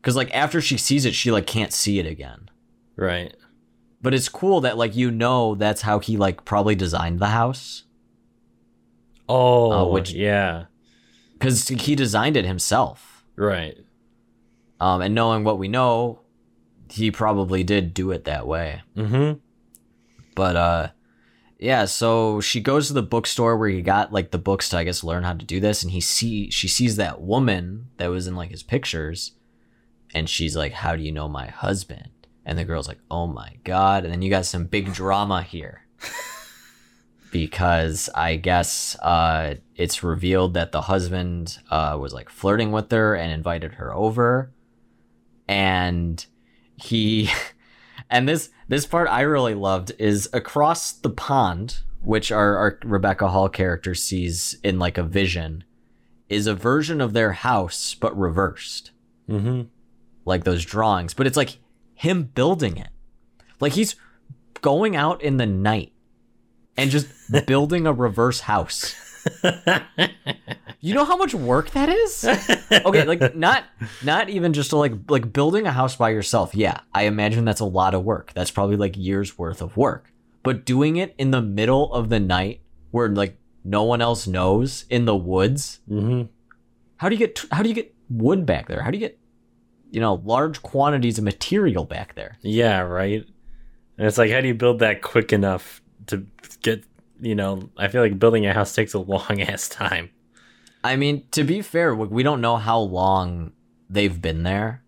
[0.00, 2.50] Because like after she sees it, she like can't see it again.
[2.96, 3.34] right.
[4.02, 7.84] But it's cool that like you know that's how he like probably designed the house
[9.28, 10.64] Oh, which- yeah,
[11.32, 13.24] because he designed it himself.
[13.36, 13.76] right.
[14.80, 16.20] Um, and knowing what we know,
[16.90, 18.82] he probably did do it that way.
[18.96, 19.38] Mm-hmm.
[20.34, 20.88] But uh,
[21.58, 21.84] yeah.
[21.84, 25.04] So she goes to the bookstore where he got like the books to I guess
[25.04, 28.36] learn how to do this, and he see she sees that woman that was in
[28.36, 29.32] like his pictures,
[30.14, 32.10] and she's like, "How do you know my husband?"
[32.44, 35.82] And the girl's like, "Oh my god!" And then you got some big drama here.
[37.34, 43.16] because I guess uh, it's revealed that the husband uh, was like flirting with her
[43.16, 44.52] and invited her over,
[45.48, 46.24] and
[46.76, 47.28] he,
[48.08, 53.28] and this this part I really loved is across the pond, which our, our Rebecca
[53.28, 55.64] Hall character sees in like a vision,
[56.28, 58.90] is a version of their house but reversed,
[59.28, 59.62] Mm-hmm.
[60.26, 61.14] like those drawings.
[61.14, 61.58] But it's like
[61.94, 62.88] him building it,
[63.60, 63.96] like he's
[64.60, 65.92] going out in the night
[66.76, 67.06] and just
[67.46, 68.94] building a reverse house.
[70.80, 72.24] You know how much work that is?
[72.70, 73.64] Okay, like not
[74.02, 76.54] not even just to like like building a house by yourself.
[76.54, 78.32] Yeah, I imagine that's a lot of work.
[78.34, 80.12] That's probably like years worth of work.
[80.42, 82.60] But doing it in the middle of the night
[82.90, 86.24] where like no one else knows in the woods, Mm-hmm.
[86.98, 88.82] how do you get how do you get wood back there?
[88.82, 89.18] How do you get
[89.90, 92.36] you know large quantities of material back there?
[92.42, 93.24] Yeah, right.
[93.96, 96.26] And it's like, how do you build that quick enough to
[96.60, 96.84] get?
[97.20, 100.10] You know, I feel like building a house takes a long ass time.
[100.82, 103.52] I mean, to be fair, we don't know how long
[103.88, 104.82] they've been there.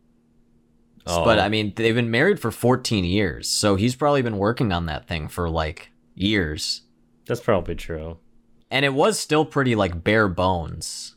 [1.07, 1.25] Oh.
[1.25, 4.87] But I mean, they've been married for 14 years, so he's probably been working on
[4.87, 6.83] that thing for like years.
[7.27, 8.19] That's probably true.
[8.71, 11.15] And it was still pretty like bare bones.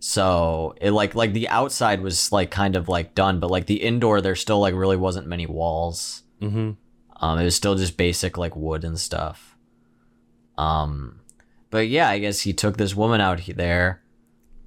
[0.00, 3.82] So, it like like the outside was like kind of like done, but like the
[3.82, 6.22] indoor there still like really wasn't many walls.
[6.40, 6.72] Mm-hmm.
[7.20, 9.56] Um, it was still just basic like wood and stuff.
[10.58, 11.20] Um,
[11.70, 14.02] but yeah, I guess he took this woman out there,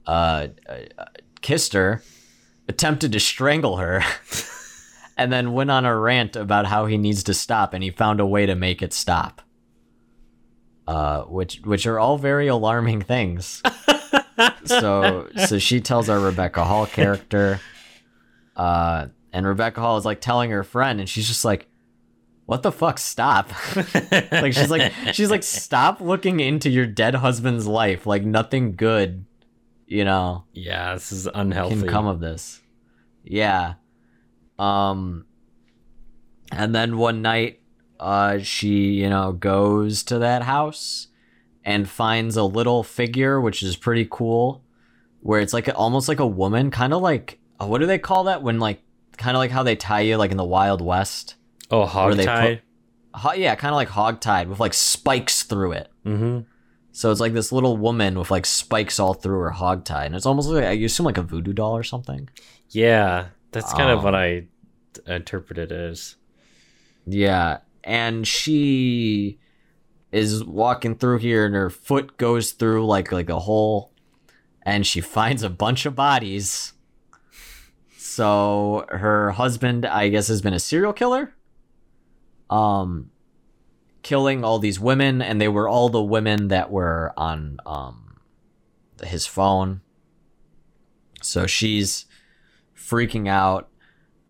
[0.08, 1.06] uh, uh,
[1.42, 2.02] kissed her,
[2.68, 4.02] attempted to strangle her,
[5.18, 8.20] and then went on a rant about how he needs to stop, and he found
[8.20, 9.42] a way to make it stop.
[10.88, 13.62] Uh, which which are all very alarming things.
[14.66, 17.60] so so she tells our Rebecca Hall character,
[18.56, 21.68] uh, and Rebecca Hall is like telling her friend, and she's just like,
[22.46, 22.98] "What the fuck?
[23.00, 23.52] Stop!"
[24.32, 28.06] like she's like she's like, "Stop looking into your dead husband's life.
[28.06, 29.26] Like nothing good,
[29.88, 31.80] you know, Yeah, this is unhealthy.
[31.80, 32.62] can come of this."
[33.24, 33.76] Yeah.
[34.60, 35.26] Um.
[36.52, 37.62] And then one night,
[38.00, 41.08] uh, she you know goes to that house
[41.64, 44.64] and finds a little figure, which is pretty cool,
[45.22, 48.42] where it's like almost like a woman, kind of like what do they call that
[48.44, 48.82] when like
[49.18, 51.36] kind of like how they tie you like in the Wild West.
[51.72, 52.26] Oh, hog they
[53.14, 55.90] ho- yeah, kind of like hogtied with like spikes through it.
[56.06, 56.40] Mm-hmm.
[56.94, 60.26] So it's like this little woman with like spikes all through her hogtie, and it's
[60.26, 62.30] almost like you assume like a voodoo doll or something.
[62.70, 64.48] Yeah, that's kind of what Um, I
[65.08, 66.16] interpreted it as.
[67.06, 69.40] Yeah, and she
[70.12, 73.94] is walking through here, and her foot goes through like like a hole,
[74.64, 76.74] and she finds a bunch of bodies.
[77.98, 81.34] So her husband, I guess, has been a serial killer.
[82.52, 83.10] Um,
[84.04, 88.20] killing all these women, and they were all the women that were on um
[89.04, 89.82] his phone.
[91.24, 92.06] So she's
[92.76, 93.70] freaking out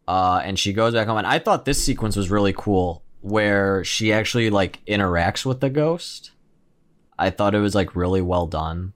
[0.07, 1.17] uh, and she goes back home.
[1.17, 5.69] And I thought this sequence was really cool, where she actually like interacts with the
[5.69, 6.31] ghost.
[7.17, 8.93] I thought it was like really well done,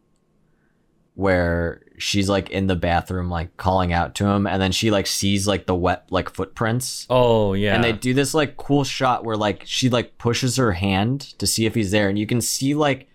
[1.14, 5.08] where she's like in the bathroom, like calling out to him, and then she like
[5.08, 7.06] sees like the wet like footprints.
[7.10, 10.74] Oh yeah, And they do this like cool shot where like she like pushes her
[10.74, 13.08] hand to see if he's there, and you can see like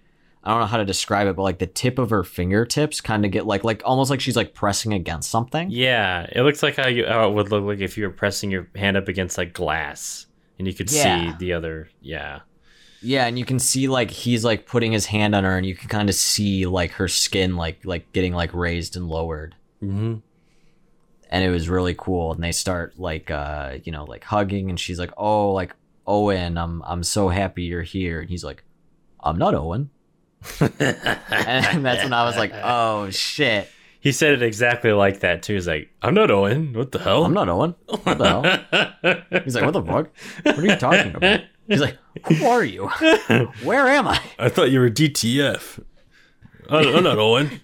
[0.43, 3.26] I don't know how to describe it, but like the tip of her fingertips kind
[3.26, 5.68] of get like like almost like she's like pressing against something.
[5.70, 8.51] Yeah, it looks like how, you, how it would look like if you were pressing
[8.51, 10.26] your hand up against like glass,
[10.59, 11.33] and you could Yeah.
[11.33, 11.91] see the other.
[12.01, 12.41] Yeah.
[13.03, 15.74] Yeah, and you can see like he's like putting his hand on her, and you
[15.74, 20.16] can kind of see like her skin like like getting like raised and lowered, Mm-hmm.
[21.30, 22.32] and it was really cool.
[22.32, 25.74] And they start like uh you know like hugging, and she's like, "Oh, like
[26.07, 28.64] Owen, I'm I'm so happy you're here," and he's like,
[29.20, 29.88] "I'm not Owen,"
[30.61, 33.68] and that's when I was like, "Oh shit,
[34.01, 35.55] He said it exactly like that too.
[35.55, 36.72] He's like, "I'm not Owen.
[36.74, 37.24] What the hell?
[37.24, 38.28] I'm not Owen." What the
[39.32, 39.40] hell?
[39.44, 40.11] He's like, "What the fuck?
[40.42, 41.40] What are you talking about?"
[41.71, 41.97] He's like,
[42.27, 42.89] "Who are you?
[43.62, 45.83] Where am I?" I thought you were DTF.
[46.68, 47.61] I'm not Owen.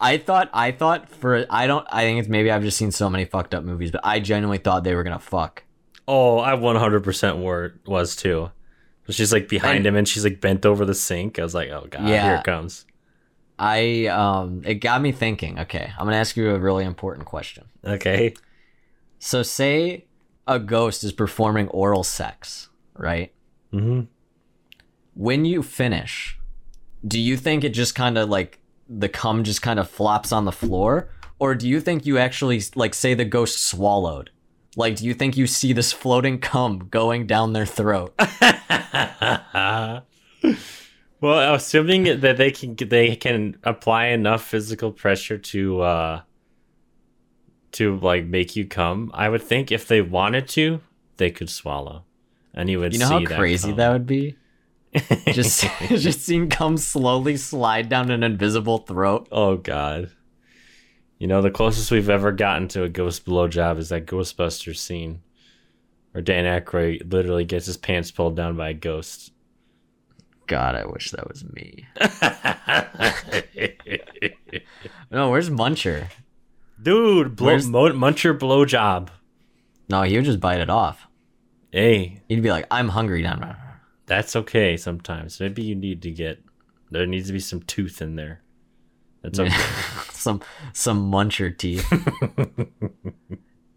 [0.00, 3.10] I thought I thought for I don't I think it's maybe I've just seen so
[3.10, 5.64] many fucked up movies, but I genuinely thought they were gonna fuck.
[6.08, 8.50] Oh, I 100% were was too.
[9.10, 11.38] She's like behind And- him, and she's like bent over the sink.
[11.38, 12.22] I was like, "Oh god, Yeah.
[12.24, 12.86] here it comes."
[13.58, 15.58] I um it got me thinking.
[15.58, 17.64] Okay, I'm gonna ask you a really important question.
[17.84, 18.34] Okay.
[19.18, 20.06] So say
[20.46, 23.32] a ghost is performing oral sex, right?
[23.72, 24.00] Mm-hmm.
[25.14, 26.38] When you finish,
[27.06, 30.44] do you think it just kind of like the cum just kind of flops on
[30.44, 31.08] the floor,
[31.38, 34.30] or do you think you actually like say the ghost swallowed?
[34.76, 38.14] Like, do you think you see this floating cum going down their throat?
[41.20, 46.20] well, assuming that they can they can apply enough physical pressure to uh
[47.72, 50.80] to like make you come, I would think if they wanted to,
[51.16, 52.04] they could swallow,
[52.54, 53.76] and you would You know how crazy cum.
[53.76, 54.36] that would be?
[55.32, 59.28] Just just seeing cum slowly slide down an invisible throat.
[59.30, 60.10] Oh God.
[61.18, 65.20] You know, the closest we've ever gotten to a ghost blowjob is that Ghostbusters scene
[66.12, 69.32] where Dan Aykroyd literally gets his pants pulled down by a ghost.
[70.48, 71.86] God, I wish that was me.
[75.10, 76.08] No, where's Muncher?
[76.80, 79.08] Dude, blow, Where's- mo- muncher blowjob.
[79.88, 81.06] No, he would just bite it off.
[81.72, 83.56] Hey, you'd be like, "I'm hungry now."
[84.06, 85.38] that's okay sometimes.
[85.38, 86.42] Maybe you need to get
[86.90, 88.42] there needs to be some tooth in there.
[89.22, 89.54] That's okay.
[90.10, 90.40] some
[90.72, 91.86] some Muncher teeth.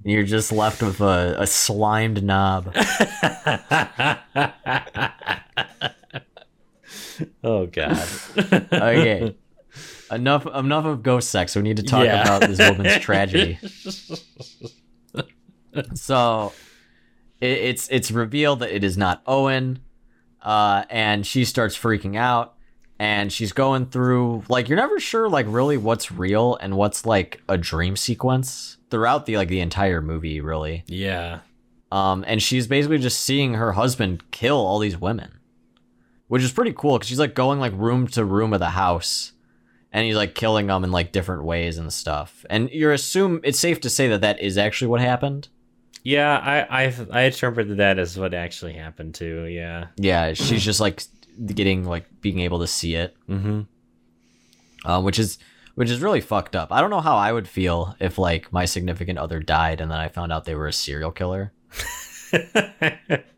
[0.03, 2.75] You're just left with a, a slimed knob.
[7.43, 7.97] oh god.
[8.73, 9.35] Okay.
[10.11, 11.55] enough enough of ghost sex.
[11.55, 12.23] We need to talk Yeah.
[12.23, 13.59] about this woman's tragedy.
[15.93, 16.51] so
[17.43, 19.79] it, it's it's revealed that it is not Owen,
[20.41, 22.55] uh, and she starts freaking out,
[22.97, 27.41] and she's going through like you're never sure like really what's real and what's like
[27.49, 30.83] a dream sequence throughout the like the entire movie really.
[30.87, 31.39] Yeah.
[31.91, 35.39] Um, and she's basically just seeing her husband kill all these women,
[36.27, 39.33] which is pretty cool because she's like going like room to room of the house,
[39.91, 42.45] and he's like killing them in like different ways and stuff.
[42.49, 45.49] And you're assume it's safe to say that that is actually what happened.
[46.03, 49.45] Yeah, I I I interpreted that as what actually happened too.
[49.45, 49.87] Yeah.
[49.97, 51.01] Yeah, she's just like
[51.45, 53.61] getting like being able to see it, Mm-hmm.
[54.89, 55.37] uh, which is
[55.75, 56.71] which is really fucked up.
[56.71, 59.97] I don't know how I would feel if like my significant other died and then
[59.97, 61.51] I found out they were a serial killer.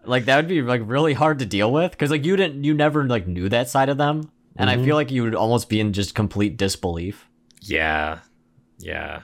[0.06, 2.74] like that would be like really hard to deal with because like you didn't you
[2.74, 5.80] never like knew that side of them and i feel like you would almost be
[5.82, 7.28] in just complete disbelief
[7.62, 8.20] Yeah.
[8.80, 9.24] Yeah.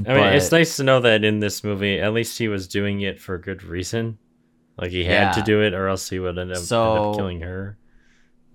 [0.00, 2.66] I But- mean, it's nice to know that in this movie, at least he was
[2.66, 4.18] doing it for a good reason.
[4.76, 7.40] Like he had to do it, or else he would end up, end up killing
[7.42, 7.78] her.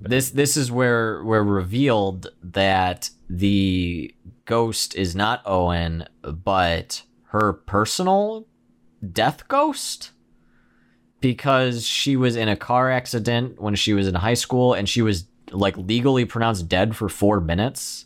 [0.02, 4.14] this this is where we're revealed that the
[4.46, 8.48] ghost is not owen but her personal
[9.14, 10.12] death ghost
[11.22, 15.02] because she was in a car accident when she was in high school and she
[15.02, 18.06] was like legally pronounced dead for 4 minutes.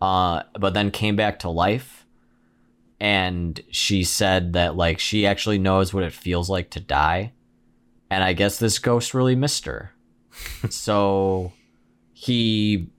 [0.00, 2.01] Uh but then came back to life
[3.02, 7.32] and she said that like she actually knows what it feels like to die.
[8.08, 9.90] And I guess this ghost really missed her.
[10.70, 11.52] so
[12.12, 12.92] he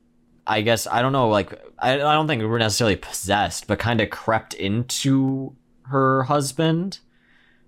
[0.45, 3.80] I guess I don't know like I, I don't think we were necessarily possessed, but
[3.80, 6.99] kind of crept into her husband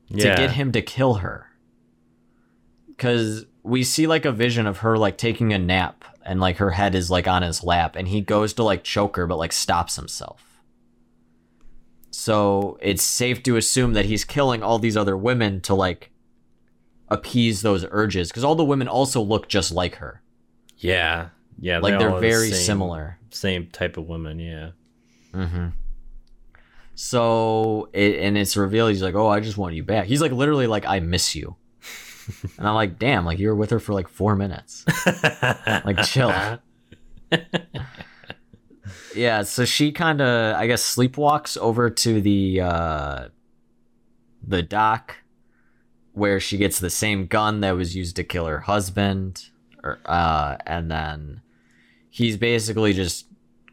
[0.09, 1.47] to get him to kill her.
[2.97, 6.71] Cause we see like a vision of her like taking a nap and like her
[6.71, 9.53] head is like on his lap and he goes to like choke her but like
[9.53, 10.54] stops himself.
[12.17, 16.11] So it's safe to assume that he's killing all these other women to like
[17.09, 20.21] appease those urges because all the women also look just like her.
[20.77, 21.29] Yeah.
[21.59, 21.79] Yeah.
[21.79, 23.19] Like they're all the very same- similar.
[23.31, 24.39] Same type of woman.
[24.39, 24.69] Yeah.
[25.33, 25.67] Mm-hmm.
[26.95, 30.05] So it and it's revealed he's like, oh, I just want you back.
[30.05, 31.57] He's like literally like, I miss you.
[32.57, 34.85] and I'm like, damn, like you were with her for like four minutes.
[35.83, 36.33] like chill.
[39.15, 39.43] yeah.
[39.43, 43.27] So she kind of, I guess, sleepwalks over to the uh,
[44.45, 45.17] the dock
[46.13, 49.49] where she gets the same gun that was used to kill her husband,
[49.83, 51.41] or uh, and then
[52.09, 53.27] he's basically just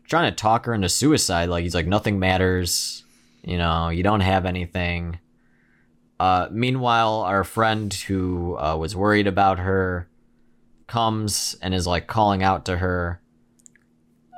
[0.08, 1.48] trying to talk her into suicide.
[1.48, 3.04] Like he's like, nothing matters.
[3.42, 5.18] You know, you don't have anything.
[6.20, 10.08] Uh, meanwhile, our friend who uh, was worried about her
[10.86, 13.21] comes and is like calling out to her.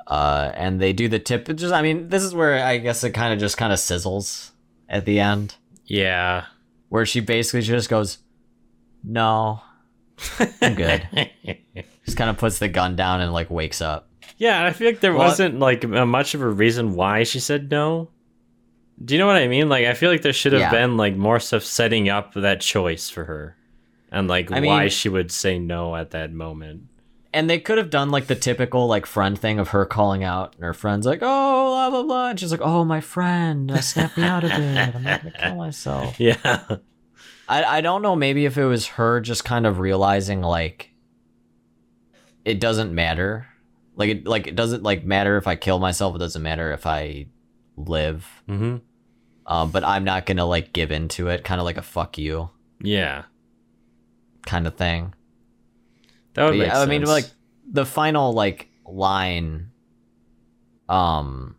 [0.07, 1.47] Uh, and they do the tip.
[1.55, 4.51] Just, I mean, this is where I guess it kind of just kind of sizzles
[4.87, 6.45] at the end, Yeah.
[6.89, 8.19] where she basically just goes,
[9.03, 9.61] "No,
[10.61, 11.07] I'm good."
[12.05, 14.07] just kind of puts the gun down and like wakes up.
[14.37, 17.39] Yeah, and I feel like there Well- wasn't like much of a reason why she
[17.39, 18.09] said no.
[19.03, 19.67] Do you know what I mean?
[19.69, 20.71] Like, I feel like there should have Yeah.
[20.71, 23.57] been like more stuff setting up that choice for her,
[24.11, 26.83] and like I why mean- she would say no at that moment.
[27.35, 30.55] And they could have done like the typical like friend thing of her calling out
[30.55, 32.29] and her friend's like, oh, blah, blah, blah.
[32.29, 34.95] And she's like, oh, my friend, uh, snap me out of it.
[34.95, 36.17] I'm not to kill myself.
[36.17, 36.63] Yeah,
[37.49, 38.15] I, I don't know.
[38.15, 40.91] Maybe if it was her just kind of realizing like
[42.45, 43.47] it doesn't matter.
[43.97, 46.15] Like it, like it doesn't like matter if I kill myself.
[46.15, 47.27] It doesn't matter if I
[47.75, 48.25] live.
[48.47, 48.77] hmm
[49.45, 51.43] Um, but I'm not going to like give into it.
[51.43, 52.49] Kind of like a fuck you
[52.81, 53.23] yeah,
[54.45, 55.13] kind of thing.
[56.35, 57.25] That would But make yeah, I mean, like
[57.69, 59.71] the final like line,
[60.87, 61.55] um,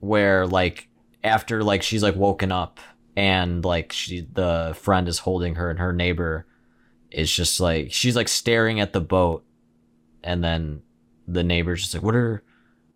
[0.00, 0.88] where like
[1.24, 2.78] after like she's like woken up
[3.16, 6.46] and like she the friend is holding her and her neighbor
[7.10, 9.44] is just like she's like staring at the boat,
[10.22, 10.82] and then
[11.26, 12.42] the neighbor's just like, "What are,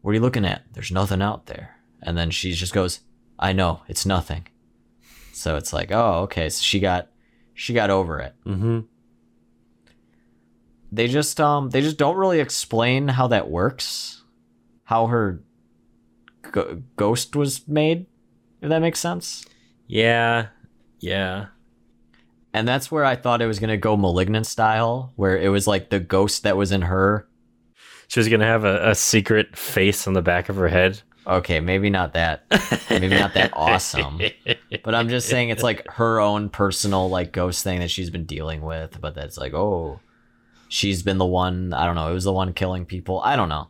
[0.03, 0.63] what are you looking at?
[0.75, 3.01] There's nothing out there." And then she just goes,
[3.39, 4.47] "I know, it's nothing."
[5.33, 6.49] So it's like, oh, okay.
[6.51, 7.09] So she got,
[7.55, 8.81] she got over it hmm
[10.93, 14.23] they just um they just don't really explain how that works
[14.85, 15.43] how her
[16.53, 18.07] go- ghost was made
[18.61, 19.45] if that makes sense.
[19.89, 20.49] Yeah,
[21.01, 21.47] yeah,
[22.55, 25.67] and that's where i thought it was going to go malignant style where it was
[25.67, 27.27] like the ghost that was in her.
[28.09, 31.01] She was gonna have a, a secret face on the back of her head.
[31.27, 32.45] okay maybe not that.
[32.91, 34.21] Maybe not that awesome.
[34.85, 38.25] But i'm just saying it's like her own personal like ghost thing that she's been
[38.25, 40.01] dealing with but that's like oh
[40.73, 43.49] she's been the one i don't know it was the one killing people i don't
[43.51, 43.69] know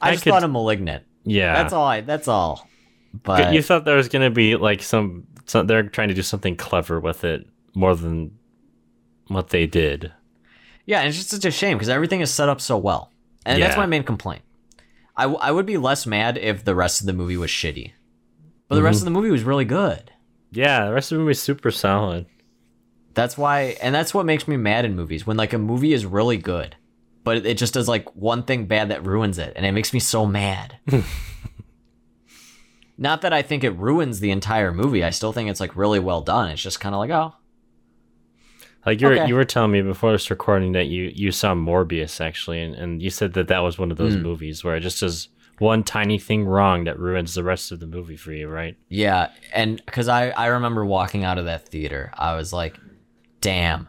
[0.00, 2.00] i, I just could- thought of malignant Yeah, That's all I.
[2.00, 2.66] That's all.
[3.12, 6.56] But you thought there was gonna be like some, some they're trying to do something
[6.56, 8.38] clever with it more than
[9.28, 10.12] what they did.
[10.86, 13.12] yeah, and it's just such a shame because everything is set up so well,
[13.44, 14.42] and that's my main complaint.
[15.16, 17.92] I, w- I would be less mad if the rest of the movie was shitty,
[18.68, 19.08] but the rest Mm-hmm.
[19.08, 20.10] of the movie was really good.
[20.52, 22.26] Yeah, the rest of the movie is super solid.
[23.14, 26.06] That's why, and that's what makes me mad in movies when like a movie is
[26.06, 26.76] really good,
[27.24, 30.00] but it, just does like one thing bad that ruins it, and it makes me
[30.00, 30.78] so mad.
[32.98, 35.02] Not that I think it ruins the entire movie.
[35.02, 36.50] I still think it's like really well done.
[36.50, 37.34] It's just kind of like, oh,
[38.84, 39.26] Like you were Okay.
[39.28, 43.02] you were telling me before this recording that you you saw Morbius actually, and, and
[43.02, 44.22] you said that that was one of those Hmm.
[44.22, 47.86] movies where it just does one tiny thing wrong that ruins the rest of the
[47.86, 48.76] movie for you, right?
[48.88, 52.78] Yeah, and because I I remember walking out of that theater, I was like,
[53.40, 53.88] "Damn,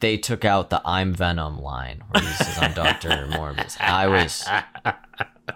[0.00, 4.44] they took out the I'm Venom line where he says I'm Doctor Morbius." I was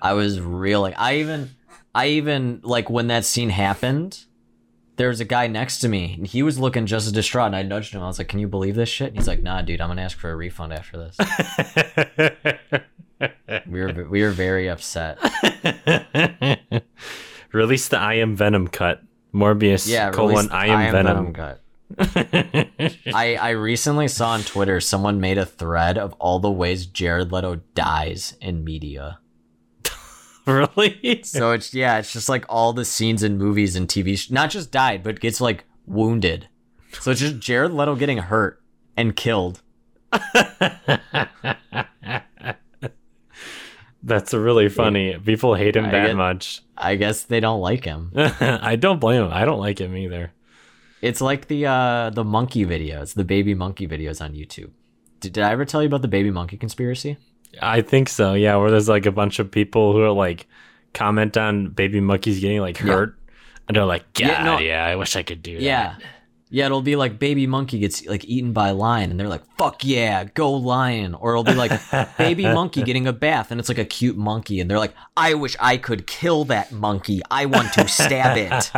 [0.02, 0.94] I was reeling.
[0.96, 1.50] I even
[1.94, 4.24] I even like when that scene happened.
[4.96, 7.46] There was a guy next to me, and he was looking just as distraught.
[7.46, 8.02] And I nudged him.
[8.02, 10.02] I was like, "Can you believe this shit?" And he's like, "Nah, dude, I'm gonna
[10.02, 11.16] ask for a refund after this."
[13.66, 15.18] we were we were very upset.
[17.52, 19.02] Release the I am Venom cut.
[19.34, 21.32] Morbius Yeah, colon release I am, Venom.
[21.32, 21.60] cut.
[21.98, 27.32] I I recently saw on Twitter someone made a thread of all the ways Jared
[27.32, 29.18] Leto dies in media.
[30.46, 31.20] really?
[31.24, 34.50] So it's yeah, it's just like all the scenes in movies and TV, sh- not
[34.50, 36.48] just died, but gets like wounded.
[37.00, 38.62] So it's just Jared Leto getting hurt
[38.96, 39.62] and killed.
[44.02, 45.18] That's really funny.
[45.18, 46.62] People hate him I that get- much.
[46.76, 48.10] I guess they don't like him.
[48.16, 49.32] I don't blame him.
[49.32, 50.32] I don't like him either.
[51.02, 54.70] It's like the uh the monkey videos, the baby monkey videos on YouTube.
[55.20, 57.16] Did, did I ever tell you about the baby monkey conspiracy?
[57.60, 58.34] I think so.
[58.34, 60.46] Yeah, where there's like a bunch of people who are like
[60.94, 62.86] comment on baby monkeys getting like Yeah.
[62.92, 63.18] hurt,
[63.68, 65.96] and they're like, "God, Yeah, yeah, no- I wish I could do that." Yeah.
[66.52, 69.84] Yeah, it'll be like baby monkey gets like eaten by lion, and they're like, "Fuck
[69.84, 71.70] yeah, go lion!" Or it'll be like
[72.18, 75.34] baby monkey getting a bath, and it's like a cute monkey, and they're like, "I
[75.34, 77.20] wish I could kill that monkey.
[77.30, 78.70] I want to stab it."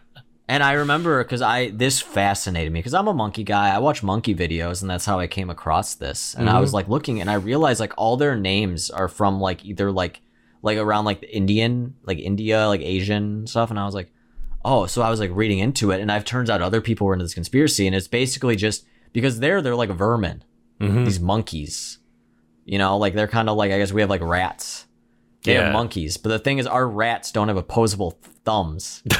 [0.48, 3.74] And I remember because I this fascinated me because I'm a monkey guy.
[3.74, 6.34] I watch monkey videos, and that's how I came across this.
[6.34, 9.64] And I was like looking, and I realized like all their names are from like
[9.64, 10.20] either like
[10.62, 13.70] like around like the Indian, like India, like Asian stuff.
[13.70, 14.12] And I was like,
[14.64, 17.12] oh, so I was like reading into it, and I've turns out other people were
[17.14, 20.44] into this conspiracy, and it's basically just because they're they're like vermin,
[20.80, 21.06] Mhm.
[21.06, 21.98] these monkeys.
[22.64, 24.86] You know, like they're kind of like I guess we have like rats.
[25.42, 25.64] They Yeah.
[25.64, 29.02] have monkeys, but the thing is, our rats don't have opposable thumbs.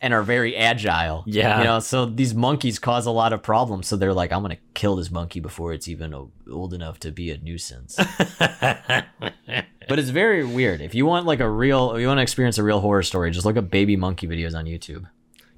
[0.00, 1.24] and are very agile.
[1.26, 1.58] Yeah.
[1.58, 3.86] You know, so these monkeys cause a lot of problems.
[3.86, 6.14] So they're like, I'm going to kill this monkey before it's even
[6.50, 7.96] old enough to be a nuisance.
[8.38, 10.80] but it's very weird.
[10.80, 13.30] If you want like a real, if you want to experience a real horror story,
[13.30, 15.06] just look up baby monkey videos on YouTube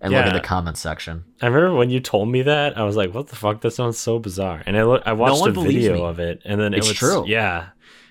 [0.01, 1.25] and look at the comment section.
[1.41, 3.61] I remember when you told me that, I was like, "What the fuck?
[3.61, 6.03] That sounds so bizarre." And I look, I watched one a video me.
[6.03, 7.25] of it, and then It's it was true.
[7.29, 7.69] Yeah,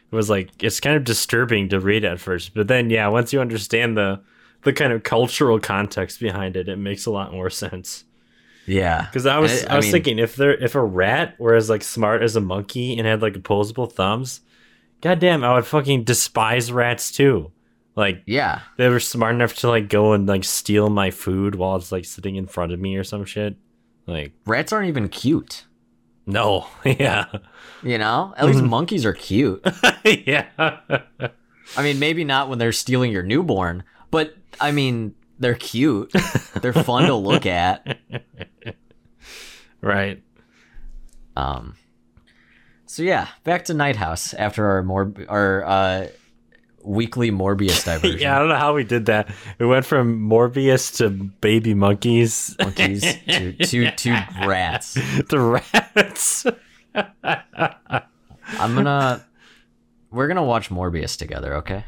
[0.10, 3.34] it was like it's kind of disturbing to read at first, but then yeah, once
[3.34, 4.22] you understand the
[4.64, 8.04] the kind of cultural context behind it, it makes a lot more sense.
[8.68, 9.06] Yeah.
[9.06, 11.70] Because I was, I, I was mean- thinking if there, if a rat were as
[11.70, 14.42] like smart as a monkey and had like opposable thumbs,
[15.02, 17.52] goddamn, I would fucking despise rats too.
[17.96, 18.60] Like Yeah.
[18.78, 22.06] they were smart enough to like go and like steal my food while it's like
[22.06, 23.56] sitting in front of me or some shit.
[24.06, 25.66] Like Rats aren't even cute.
[26.28, 27.26] no, yeah,
[27.84, 28.70] You know, at least mm-hmm.
[28.70, 29.66] monkeys are cute.
[30.06, 30.46] yeah,
[31.78, 36.14] I mean, maybe not when they're stealing your newborn, but I mean, they're cute.
[36.62, 37.98] They're fun to look at.
[39.82, 40.22] right.
[41.36, 41.76] Um.
[42.86, 46.08] So yeah, back to Night House after our more our uh,
[46.84, 48.20] weekly Morbius diversion.
[48.22, 49.34] Yeah, I don't know how we did that.
[49.60, 54.98] We went from Morbius to baby monkeys monkeys to to to rats.
[55.30, 56.46] to rats.
[56.94, 59.26] I'm gonna.
[60.12, 61.86] We're gonna watch Morbius together, okay?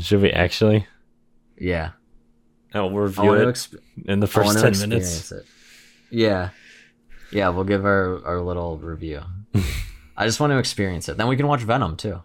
[0.00, 0.86] Should we actually?
[1.58, 1.90] Yeah.
[2.74, 5.32] Oh, we'll review it exp- in the first ten minutes.
[5.32, 5.44] it.
[6.10, 6.50] Yeah.
[7.30, 9.22] Yeah, we'll give our our little review.
[10.16, 11.16] I just want to experience it.
[11.16, 12.22] Then we can watch Venom too.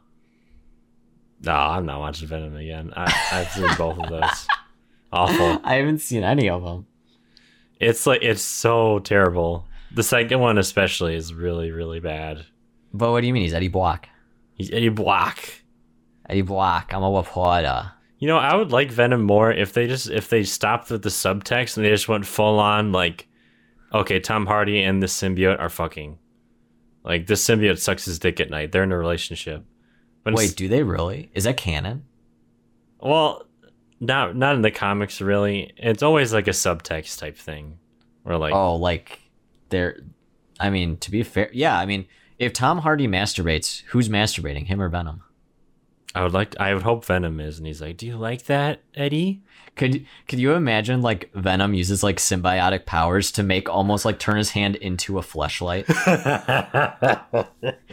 [1.42, 2.94] No, I'm not watching Venom again.
[2.96, 4.48] I, I've seen both of those.
[5.12, 5.60] Awful.
[5.64, 6.88] I haven't seen any of them.
[7.80, 9.68] It's like it's so terrible.
[9.94, 12.46] The second one especially is really really bad.
[12.94, 13.44] But what do you mean?
[13.44, 14.08] He's Eddie Brock.
[14.56, 15.38] He's Eddie Brock.
[16.30, 16.92] Eddie Brock.
[16.94, 17.92] I'm a reporter.
[18.20, 21.10] You know, I would like Venom more if they just if they stopped with the
[21.10, 23.28] subtext and they just went full on like,
[23.94, 26.18] okay, Tom Hardy and the symbiote are fucking.
[27.04, 28.72] Like this symbiote sucks his dick at night.
[28.72, 29.66] They're in a relationship.
[30.24, 31.32] But Wait, do they really?
[31.34, 32.06] Is that canon?
[33.00, 33.46] well,
[34.00, 35.74] not not in the comics really.
[35.78, 37.78] It's always like a subtext type thing,
[38.24, 39.20] or like Oh, like
[39.70, 40.00] they're.
[40.60, 41.78] I mean, to be fair, yeah.
[41.78, 42.06] I mean,
[42.40, 45.24] if Tom Hardy masturbates, who's masturbating, him or Venom?
[46.16, 46.56] I would like.
[46.60, 49.42] I would hope Venom is, and he's like, "Do you like that, Eddie?"
[49.76, 54.38] Could could you imagine like Venom uses like symbiotic powers to make almost like turn
[54.38, 55.86] his hand into a fleshlight?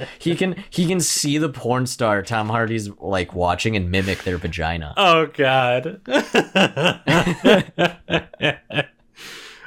[0.18, 4.36] he can he can see the porn star Tom Hardy's like watching and mimic their
[4.36, 4.92] vagina.
[4.98, 6.02] Oh God.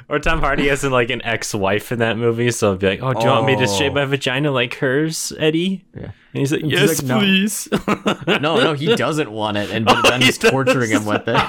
[0.08, 3.14] or Tom Hardy has like an ex-wife in that movie, so I'll be like, "Oh,
[3.14, 3.78] do you want me to Oh.
[3.78, 6.02] shape my vagina like hers, Eddie?" Yeah.
[6.04, 7.68] And he's like, He's "Yes, like, "No." please."
[8.40, 11.40] No, no, he doesn't want it, and Oh, then he he's torturing him with it.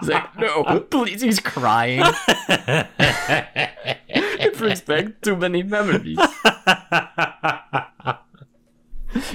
[0.00, 1.22] He's like, no, please.
[1.22, 2.02] He's crying.
[2.48, 2.88] it
[4.58, 6.18] brings back too many memories.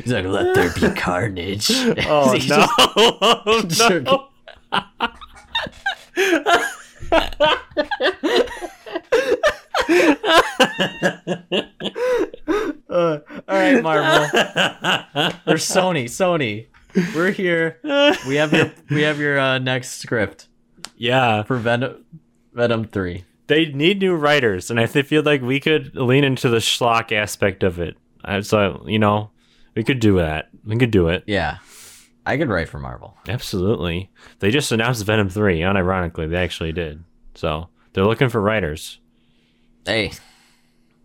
[0.04, 1.70] He's like, let there be carnage.
[2.08, 4.28] oh He's just Oh, no!
[12.90, 14.24] Uh, all right, Marvel
[15.48, 16.06] or Sony.
[16.06, 16.68] Sony,
[17.16, 17.80] we're here.
[18.28, 20.48] We have your we have your uh, next script
[20.98, 22.04] Yeah, for Venom.
[22.54, 23.24] Venom three.
[23.48, 27.64] They need new writers, and I feel like we could lean into the schlock aspect
[27.64, 27.96] of it.
[28.24, 29.32] I- So you know,
[29.76, 30.50] we could do that.
[30.66, 31.24] We could do it.
[31.28, 31.58] Yeah,
[32.26, 33.18] I could write for Marvel.
[33.28, 34.12] Absolutely.
[34.40, 35.60] They just announced Venom three.
[35.60, 37.04] Unironically, they actually did.
[37.36, 39.00] So they're looking for writers.
[39.86, 40.12] Hey,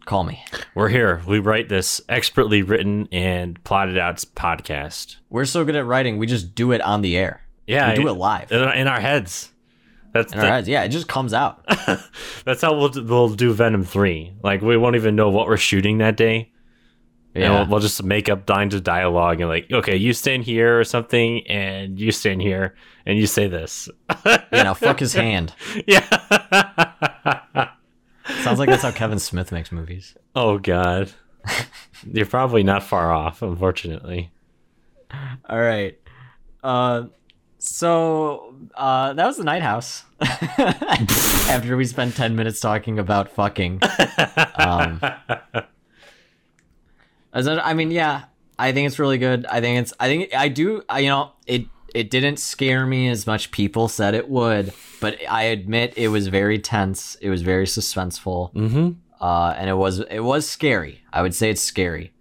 [0.05, 0.45] call me.
[0.75, 1.23] We're here.
[1.27, 5.17] We write this expertly written and plotted out podcast.
[5.31, 7.43] We're so good at writing, we just do it on the air.
[7.67, 8.53] Yeah, we do it live.
[8.53, 9.51] in our, heads.
[10.13, 10.69] That's In our heads.
[10.69, 11.65] Yeah, it just comes out.
[12.45, 14.35] that's how we'll we'll do Venom three.
[14.43, 16.53] Like we won't even know what we're shooting that day.
[17.37, 17.61] And Yeah.
[17.61, 20.85] we'll, we'll just make up lines of dialogue and like, okay, you stand here or
[20.85, 22.75] something, and you stand here,
[23.05, 23.91] and you say this.
[24.25, 25.53] you know, fuck his hand.
[25.87, 26.01] yeah.
[28.43, 30.17] Sounds like that's how Kevin Smith makes movies.
[30.35, 31.13] oh God.
[32.11, 34.33] You're probably not far off, unfortunately.
[35.49, 35.97] All right.
[36.65, 37.05] Uh,
[37.59, 40.05] so uh, that was the Night House.
[40.21, 43.81] After we spent ten minutes talking about fucking.
[44.59, 45.01] Um,
[47.37, 48.25] as I mean, yeah,
[48.59, 49.47] I think it's really good.
[49.47, 49.93] I think it's.
[50.01, 50.83] I think I do.
[50.89, 55.19] I, you know, it it didn't scare me as much people said it would, but
[55.29, 57.17] I admit it was very tense.
[57.21, 58.53] It was very suspenseful.
[58.55, 58.91] Mm-hmm.
[59.23, 61.01] Uh, and it was it was scary.
[61.13, 62.13] I would say it's scary.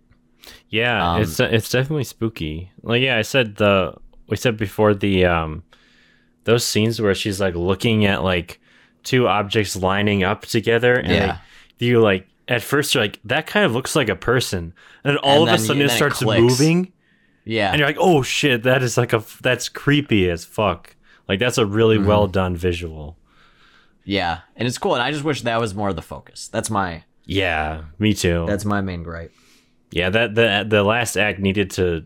[0.69, 2.71] Yeah, Um, it's it's definitely spooky.
[2.83, 3.95] Like yeah, I said the
[4.27, 5.63] we said before the um
[6.43, 8.59] those scenes where she's like looking at like
[9.03, 11.27] two objects lining up together and Yeah.
[11.27, 11.37] like,
[11.79, 14.73] you like at first you're like that kind of looks like a person
[15.03, 16.91] and then all And of a sudden it then it starts moving
[17.43, 17.71] Yeah.
[17.71, 20.95] and you're like oh shit that is like a that's creepy as fuck
[21.27, 22.07] like that's a really Mm-hmm.
[22.07, 23.17] well done visual
[24.03, 26.47] Yeah, and it's cool, and I just wish that was more of the focus.
[26.47, 29.33] That's my yeah me too that's my main gripe.
[29.91, 32.05] Yeah, that the the last act needed to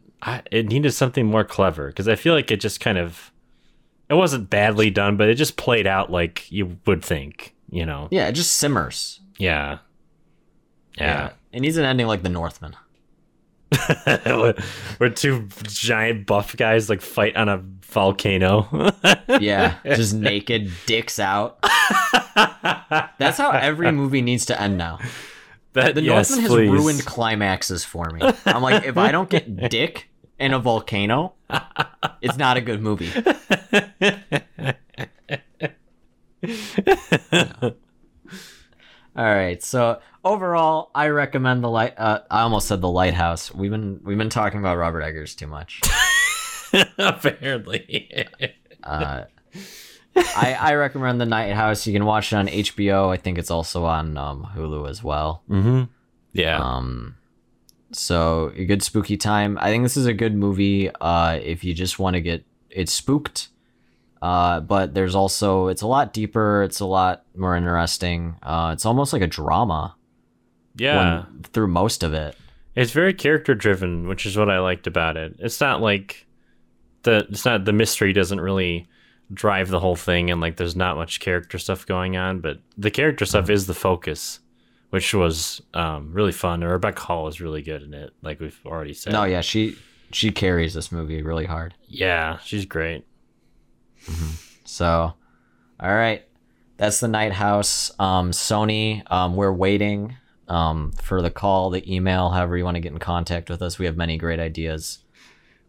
[0.51, 3.31] it needed something more clever because I feel like it just kind of
[4.09, 8.07] it wasn't badly done, but it just played out like you would think, you know.
[8.11, 9.19] Yeah, it just simmers.
[9.37, 9.79] Yeah.
[10.99, 11.31] Yeah.
[11.51, 12.75] it needs an ending like The Northman.
[14.97, 18.91] Where two giant buff guys like fight on a volcano.
[19.39, 21.59] Yeah, just naked, dicks out.
[23.19, 24.97] That's how every movie needs to end now.
[25.73, 26.69] that The yes, Northman has please.
[26.71, 28.21] ruined climaxes for me.
[28.45, 31.33] I'm like, if I don't get dick in a volcano,
[32.21, 33.11] it's not a good movie.
[39.15, 39.61] All right.
[39.63, 41.93] So overall, I recommend the light.
[41.97, 43.53] Uh, I almost said the lighthouse.
[43.53, 45.81] We've been we've been talking about Robert Eggers too much.
[46.97, 48.25] Apparently.
[48.83, 49.25] Uh,
[50.15, 51.85] I I recommend the Night House.
[51.87, 53.09] You can watch it on HBO.
[53.09, 55.43] I think it's also on um, Hulu as well.
[55.49, 55.83] mm-hmm.
[56.33, 56.59] Yeah.
[56.59, 57.15] Um,
[57.91, 59.57] so a good spooky time.
[59.59, 60.91] I think this is a good movie.
[61.01, 63.49] Uh, if you just want to get it spooked.
[64.21, 66.63] Uh, but there's also it's a lot deeper.
[66.63, 68.35] It's a lot more interesting.
[68.43, 69.95] Uh, it's almost like a drama.
[70.75, 71.23] yeah.
[71.25, 72.35] when- through most of it.
[72.75, 75.35] It's very character driven, which is what I liked about it.
[75.39, 76.25] It's not like
[77.03, 78.87] the it's not the mystery doesn't really
[79.33, 82.91] drive the whole thing and like there's not much character stuff going on, but the
[82.91, 84.39] character stuff is the focus,
[84.91, 86.61] which was um, really fun.
[86.63, 89.13] And Rebecca Hall is really good in it, like we've already said.
[89.13, 89.75] No, yeah, she
[90.11, 91.73] she carries this movie really hard.
[91.87, 93.05] Yeah, she's great.
[94.65, 95.13] So,
[95.79, 96.23] all right,
[96.77, 97.91] that's the Night House.
[97.99, 100.15] Um, Sony, um, we're waiting
[100.47, 103.77] um, for the call, the email, however you want to get in contact with us.
[103.79, 104.99] We have many great ideas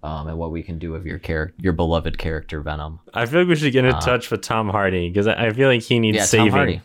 [0.02, 3.00] um, and what we can do with your character, your beloved character Venom.
[3.14, 5.68] I feel like we should get in touch with Tom Hardy because I I feel
[5.68, 6.46] like he needs Uh, Yeah, saving.
[6.50, 6.80] Tom Hardy.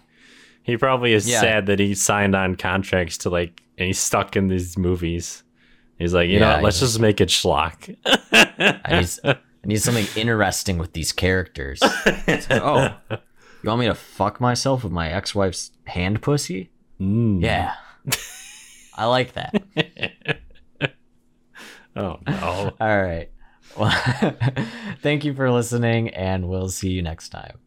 [0.63, 1.39] He probably is Yeah.
[1.41, 5.43] sad that he signed on contracts to like and he's stuck in these movies.
[5.99, 7.95] He's like, you know, what, let's just make it schlock.
[9.65, 11.81] I need, something interesting with these characters.
[11.81, 13.17] Like, oh, you
[13.67, 16.69] want me to fuck myself with my ex-wife's hand pussy?
[17.01, 17.41] Mm.
[17.41, 17.73] Yeah,
[18.95, 19.61] I like that.
[21.97, 22.73] Oh no.
[22.77, 23.29] All right.
[23.77, 23.89] Well,
[25.01, 27.57] thank you for listening, and we'll see you next time.